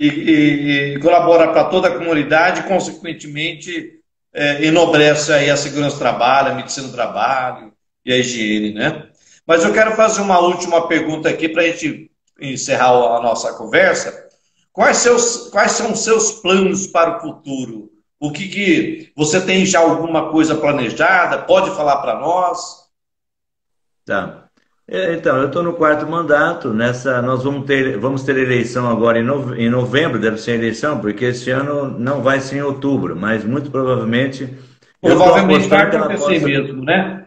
[0.00, 4.00] e, e, e colabora para toda a comunidade consequentemente,
[4.32, 7.74] é, enobrece aí a segurança do trabalho, a medicina do trabalho
[8.06, 9.07] e a higiene, né?
[9.48, 14.28] Mas eu quero fazer uma última pergunta aqui para a gente encerrar a nossa conversa.
[14.70, 17.90] Quais, seus, quais são os seus planos para o futuro?
[18.20, 21.38] O que, que você tem já alguma coisa planejada?
[21.38, 22.58] Pode falar para nós?
[24.04, 24.44] Tá.
[24.86, 26.74] É, então, eu estou no quarto mandato.
[26.74, 31.00] Nessa, nós vamos ter, vamos ter eleição agora em, nove, em novembro, deve ser eleição,
[31.00, 34.46] porque esse ano não vai ser em outubro, mas muito provavelmente.
[35.00, 37.17] Provavelmente vai acontecer mesmo, né?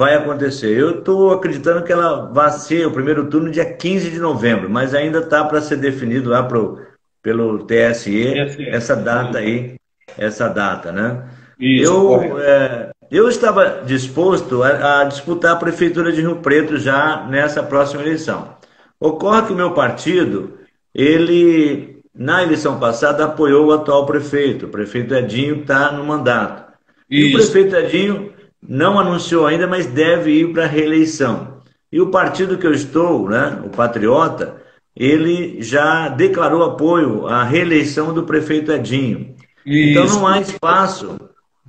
[0.00, 0.78] Vai acontecer.
[0.78, 4.94] Eu estou acreditando que ela vai ser o primeiro turno dia 15 de novembro, mas
[4.94, 6.80] ainda está para ser definido lá pro,
[7.22, 9.74] pelo TSE, TSE essa data aí,
[10.16, 11.28] essa data, né?
[11.58, 17.26] Isso, eu, é, eu estava disposto a, a, disputar a Prefeitura de Rio Preto já
[17.28, 18.56] nessa próxima eleição.
[18.98, 20.60] Ocorre que o meu partido,
[20.94, 24.64] ele, na eleição passada, apoiou o atual prefeito.
[24.64, 26.72] O prefeito Edinho está no mandato.
[27.10, 27.26] Isso.
[27.26, 28.29] E o prefeito Edinho
[28.66, 31.60] não anunciou ainda, mas deve ir para a reeleição.
[31.92, 34.56] E o partido que eu estou, né, o Patriota,
[34.94, 39.34] ele já declarou apoio à reeleição do prefeito Edinho.
[39.64, 39.90] Isso.
[39.90, 41.18] Então não há espaço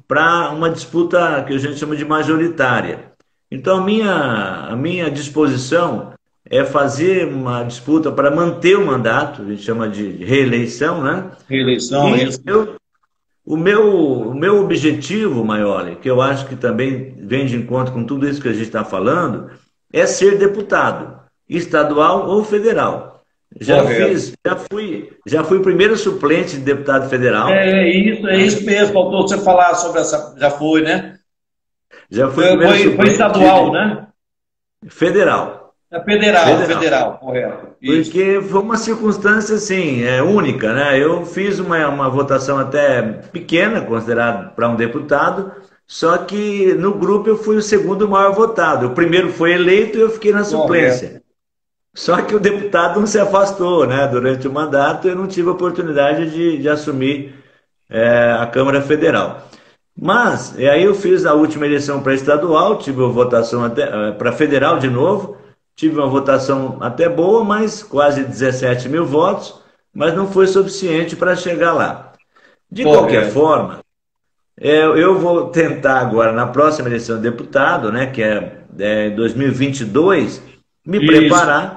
[0.08, 3.12] para uma disputa que a gente chama de majoritária.
[3.50, 4.14] Então, a minha,
[4.70, 6.14] a minha disposição
[6.46, 11.32] é fazer uma disputa para manter o mandato, a gente chama de reeleição, né?
[11.50, 12.42] Reeleição, e isso.
[12.46, 12.76] Eu,
[13.46, 18.04] o, meu, o meu objetivo, Maioli, que eu acho que também vem de encontro com
[18.04, 19.50] tudo isso que a gente está falando,
[19.92, 21.20] é ser deputado,
[21.50, 23.12] estadual ou federal.
[23.60, 24.10] Já Correto.
[24.10, 27.50] fiz, já fui, já fui o primeiro suplente de deputado federal.
[27.50, 28.94] É, isso, é isso mesmo.
[28.94, 30.36] Faltou você falar sobre essa.
[30.38, 31.18] Já foi, né?
[32.10, 34.08] Já fui foi, foi, foi estadual, né?
[34.88, 35.61] Federal.
[35.92, 37.68] É federal, federal, federal correto.
[37.82, 38.12] Isso.
[38.12, 40.98] Porque foi uma circunstância assim, é única, né?
[40.98, 45.52] Eu fiz uma, uma votação até pequena, considerado para um deputado,
[45.86, 48.88] só que no grupo eu fui o segundo maior votado.
[48.88, 51.08] O primeiro foi eleito e eu fiquei na suplência.
[51.08, 51.26] Correto.
[51.94, 54.08] Só que o deputado não se afastou, né?
[54.08, 57.36] Durante o mandato eu não tive a oportunidade de, de assumir
[57.90, 59.42] é, a Câmara Federal.
[60.00, 64.80] Mas, e aí eu fiz a última eleição para estadual, tive votação é, para federal
[64.80, 65.41] de novo,
[65.82, 69.60] tive uma votação até boa, mas quase 17 mil votos,
[69.92, 72.14] mas não foi suficiente para chegar lá.
[72.72, 73.80] De qualquer forma,
[74.60, 80.44] é, eu vou tentar agora, na próxima eleição de deputado, né, que é, é 2022,
[80.86, 81.08] me Isso.
[81.08, 81.76] preparar.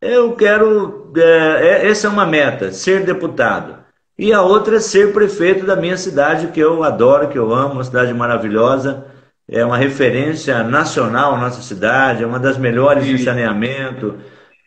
[0.00, 1.12] Eu quero.
[1.16, 3.76] É, é, essa é uma meta, ser deputado.
[4.18, 7.74] E a outra é ser prefeito da minha cidade, que eu adoro, que eu amo,
[7.74, 9.06] uma cidade maravilhosa.
[9.48, 14.18] É uma referência nacional nossa cidade, é uma das melhores em saneamento,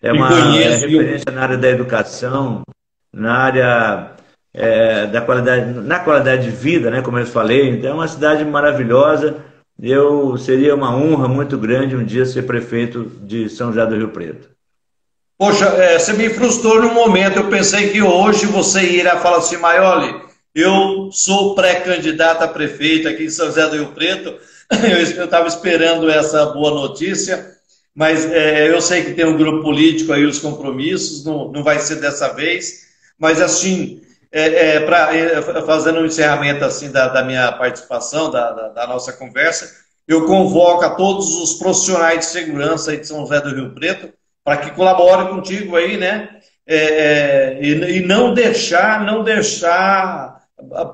[0.01, 2.63] é uma é referência na área da educação,
[3.13, 4.11] na área
[4.53, 7.69] é, da qualidade, na qualidade de vida, né, como eu falei.
[7.69, 9.43] Então é uma cidade maravilhosa.
[9.81, 14.09] Eu seria uma honra muito grande um dia ser prefeito de São José do Rio
[14.09, 14.49] Preto.
[15.37, 17.37] Poxa, é, você me frustrou no momento.
[17.37, 20.21] Eu pensei que hoje você iria falar assim, Maioli,
[20.53, 24.35] eu sou pré-candidato a prefeito aqui em São José do Rio Preto.
[25.17, 27.57] Eu estava esperando essa boa notícia,
[27.93, 31.79] mas é, eu sei que tem um grupo político aí, os compromissos, não, não vai
[31.79, 32.87] ser dessa vez.
[33.17, 34.01] Mas assim,
[34.31, 38.87] é, é, pra, é, fazendo um encerramento assim da, da minha participação, da, da, da,
[38.87, 39.69] nossa conversa,
[40.07, 44.13] eu convoco a todos os profissionais de segurança de São José do Rio Preto
[44.43, 46.29] para que colaborem contigo aí, né?
[46.65, 50.43] É, é, e, e, não deixar, não deixar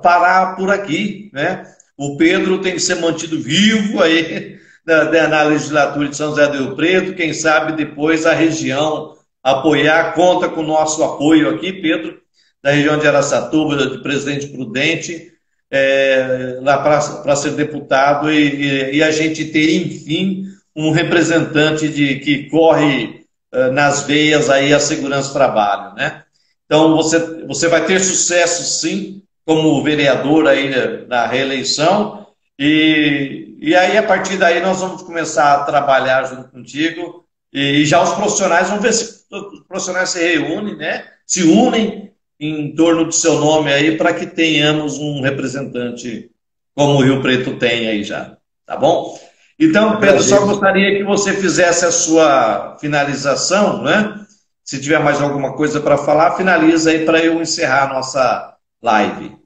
[0.02, 1.75] parar por aqui, né?
[1.98, 6.58] O Pedro tem que ser mantido vivo aí na, na legislatura de São José do
[6.58, 12.20] Rio Preto, quem sabe depois a região apoiar, conta com o nosso apoio aqui, Pedro,
[12.64, 15.32] da região de Aracatuba, de Presidente Prudente,
[15.70, 22.20] é, lá para ser deputado e, e, e, a gente ter, enfim, um representante de,
[22.20, 26.24] que corre uh, nas veias aí a segurança do trabalho, né?
[26.66, 30.72] Então, você, você vai ter sucesso, sim, como vereador aí
[31.08, 32.26] na reeleição,
[32.58, 37.86] e, e aí, a partir daí, nós vamos começar a trabalhar junto contigo, e, e
[37.86, 41.06] já os profissionais, vamos ver se os profissionais se reúnem, né?
[41.26, 46.30] Se unem em torno do seu nome aí para que tenhamos um representante
[46.76, 49.18] como o Rio Preto tem aí já, tá bom?
[49.58, 54.26] Então, Pedro, só gostaria que você fizesse a sua finalização, né?
[54.64, 59.38] Se tiver mais alguma coisa para falar, finaliza aí para eu encerrar a nossa live.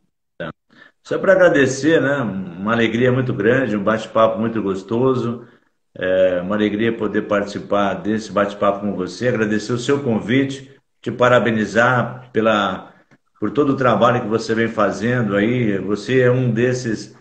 [1.04, 2.18] Só para agradecer, né?
[2.18, 5.48] Uma alegria muito grande, um bate-papo muito gostoso.
[5.96, 12.30] É uma alegria poder participar desse bate-papo com você, agradecer o seu convite te parabenizar
[12.32, 12.94] pela,
[13.40, 15.78] por todo o trabalho que você vem fazendo aí.
[15.80, 17.16] Você é um desses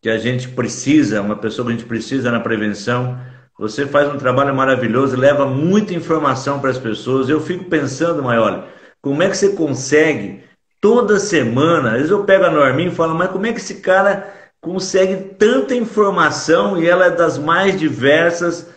[0.00, 3.18] que a gente precisa, uma pessoa que a gente precisa na prevenção.
[3.58, 7.28] Você faz um trabalho maravilhoso, leva muita informação para as pessoas.
[7.28, 8.68] Eu fico pensando, Maior,
[9.00, 10.42] como é que você consegue
[10.82, 11.92] toda semana?
[11.92, 14.30] Às vezes eu pego a Norminha e falo, mas como é que esse cara
[14.60, 18.68] consegue tanta informação e ela é das mais diversas,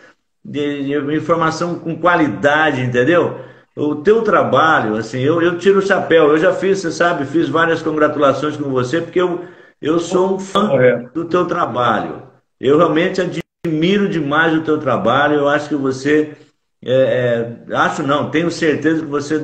[0.43, 3.43] de, de informação com qualidade, entendeu?
[3.75, 6.29] o teu trabalho, assim, eu, eu tiro o chapéu.
[6.29, 9.43] Eu já fiz, você sabe, fiz várias congratulações com você, porque eu,
[9.81, 10.69] eu sou um fã
[11.13, 12.23] do teu trabalho.
[12.59, 15.35] Eu realmente admiro demais o teu trabalho.
[15.35, 16.37] Eu acho que você,
[16.83, 19.43] é, é, acho não, tenho certeza que você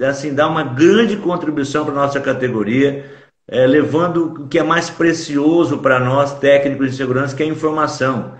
[0.00, 3.04] assim dá uma grande contribuição para nossa categoria,
[3.48, 7.48] é, levando o que é mais precioso para nós técnicos de segurança, que é a
[7.48, 8.34] informação.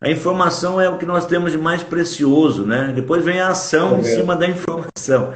[0.00, 2.92] A informação é o que nós temos de mais precioso, né?
[2.94, 5.32] Depois vem a ação é em cima da informação.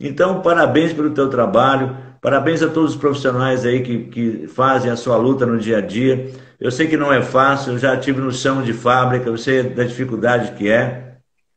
[0.00, 4.96] Então, parabéns pelo teu trabalho, parabéns a todos os profissionais aí que, que fazem a
[4.96, 6.30] sua luta no dia a dia.
[6.58, 9.62] Eu sei que não é fácil, eu já tive no chão de fábrica, eu sei
[9.62, 11.14] da dificuldade que é.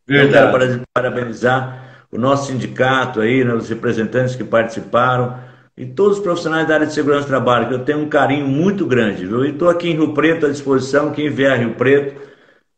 [0.07, 0.45] Verdade.
[0.45, 1.82] Eu quero parabenizar
[2.13, 5.35] o nosso sindicato aí, né, os representantes que participaram
[5.75, 8.47] e todos os profissionais da área de segurança do trabalho, que eu tenho um carinho
[8.47, 9.43] muito grande, viu?
[9.43, 12.21] E estou aqui em Rio Preto à disposição, quem vier a Rio Preto,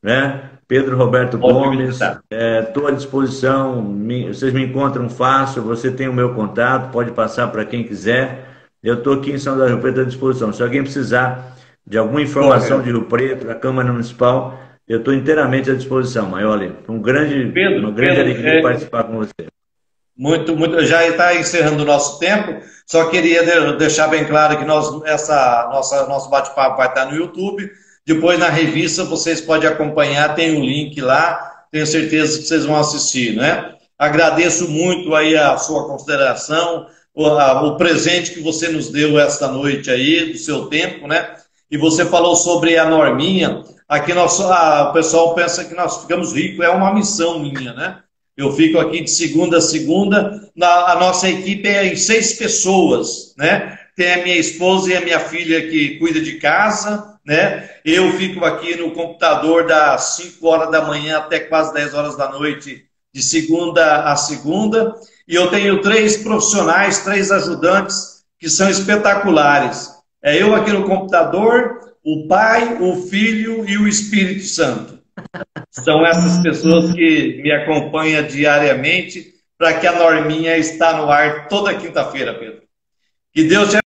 [0.01, 0.51] né?
[0.67, 6.13] Pedro Roberto Gomes, estou é, à disposição, me, vocês me encontram fácil, você tem o
[6.13, 8.47] meu contato, pode passar para quem quiser.
[8.81, 10.51] Eu estou aqui em São Paulo Rio Preto à disposição.
[10.53, 11.55] Se alguém precisar
[11.85, 14.57] de alguma informação de Rio Preto, da Câmara Municipal,
[14.87, 16.73] eu estou inteiramente à disposição, Maioli.
[16.87, 18.61] Um grande, Pedro, uma grande Pedro, alegria é...
[18.61, 19.33] participar com você.
[20.17, 22.61] Muito, muito, já está encerrando o nosso tempo.
[22.87, 27.69] Só queria deixar bem claro que nós, essa nossa nosso bate-papo vai estar no YouTube
[28.05, 32.63] depois na revista vocês podem acompanhar, tem o um link lá, tenho certeza que vocês
[32.63, 33.73] vão assistir, né?
[33.97, 39.47] Agradeço muito aí a sua consideração, o, a, o presente que você nos deu esta
[39.47, 41.33] noite aí, do seu tempo, né?
[41.71, 43.63] E você falou sobre a norminha.
[43.87, 47.99] Aqui nós, a, o pessoal pensa que nós ficamos ricos, é uma missão minha, né?
[48.35, 50.49] Eu fico aqui de segunda a segunda.
[50.55, 53.79] Na, a nossa equipe é em seis pessoas, né?
[53.95, 57.69] Tem a minha esposa e a minha filha que cuida de casa, né?
[57.85, 62.29] Eu fico aqui no computador das 5 horas da manhã até quase 10 horas da
[62.29, 64.93] noite, de segunda a segunda,
[65.25, 69.89] e eu tenho três profissionais, três ajudantes que são espetaculares.
[70.21, 71.74] É eu aqui no computador,
[72.05, 74.99] o Pai, o Filho e o Espírito Santo.
[75.71, 81.75] São essas pessoas que me acompanham diariamente para que a norminha está no ar toda
[81.75, 82.61] quinta-feira, Pedro.
[83.33, 83.84] Que Deus te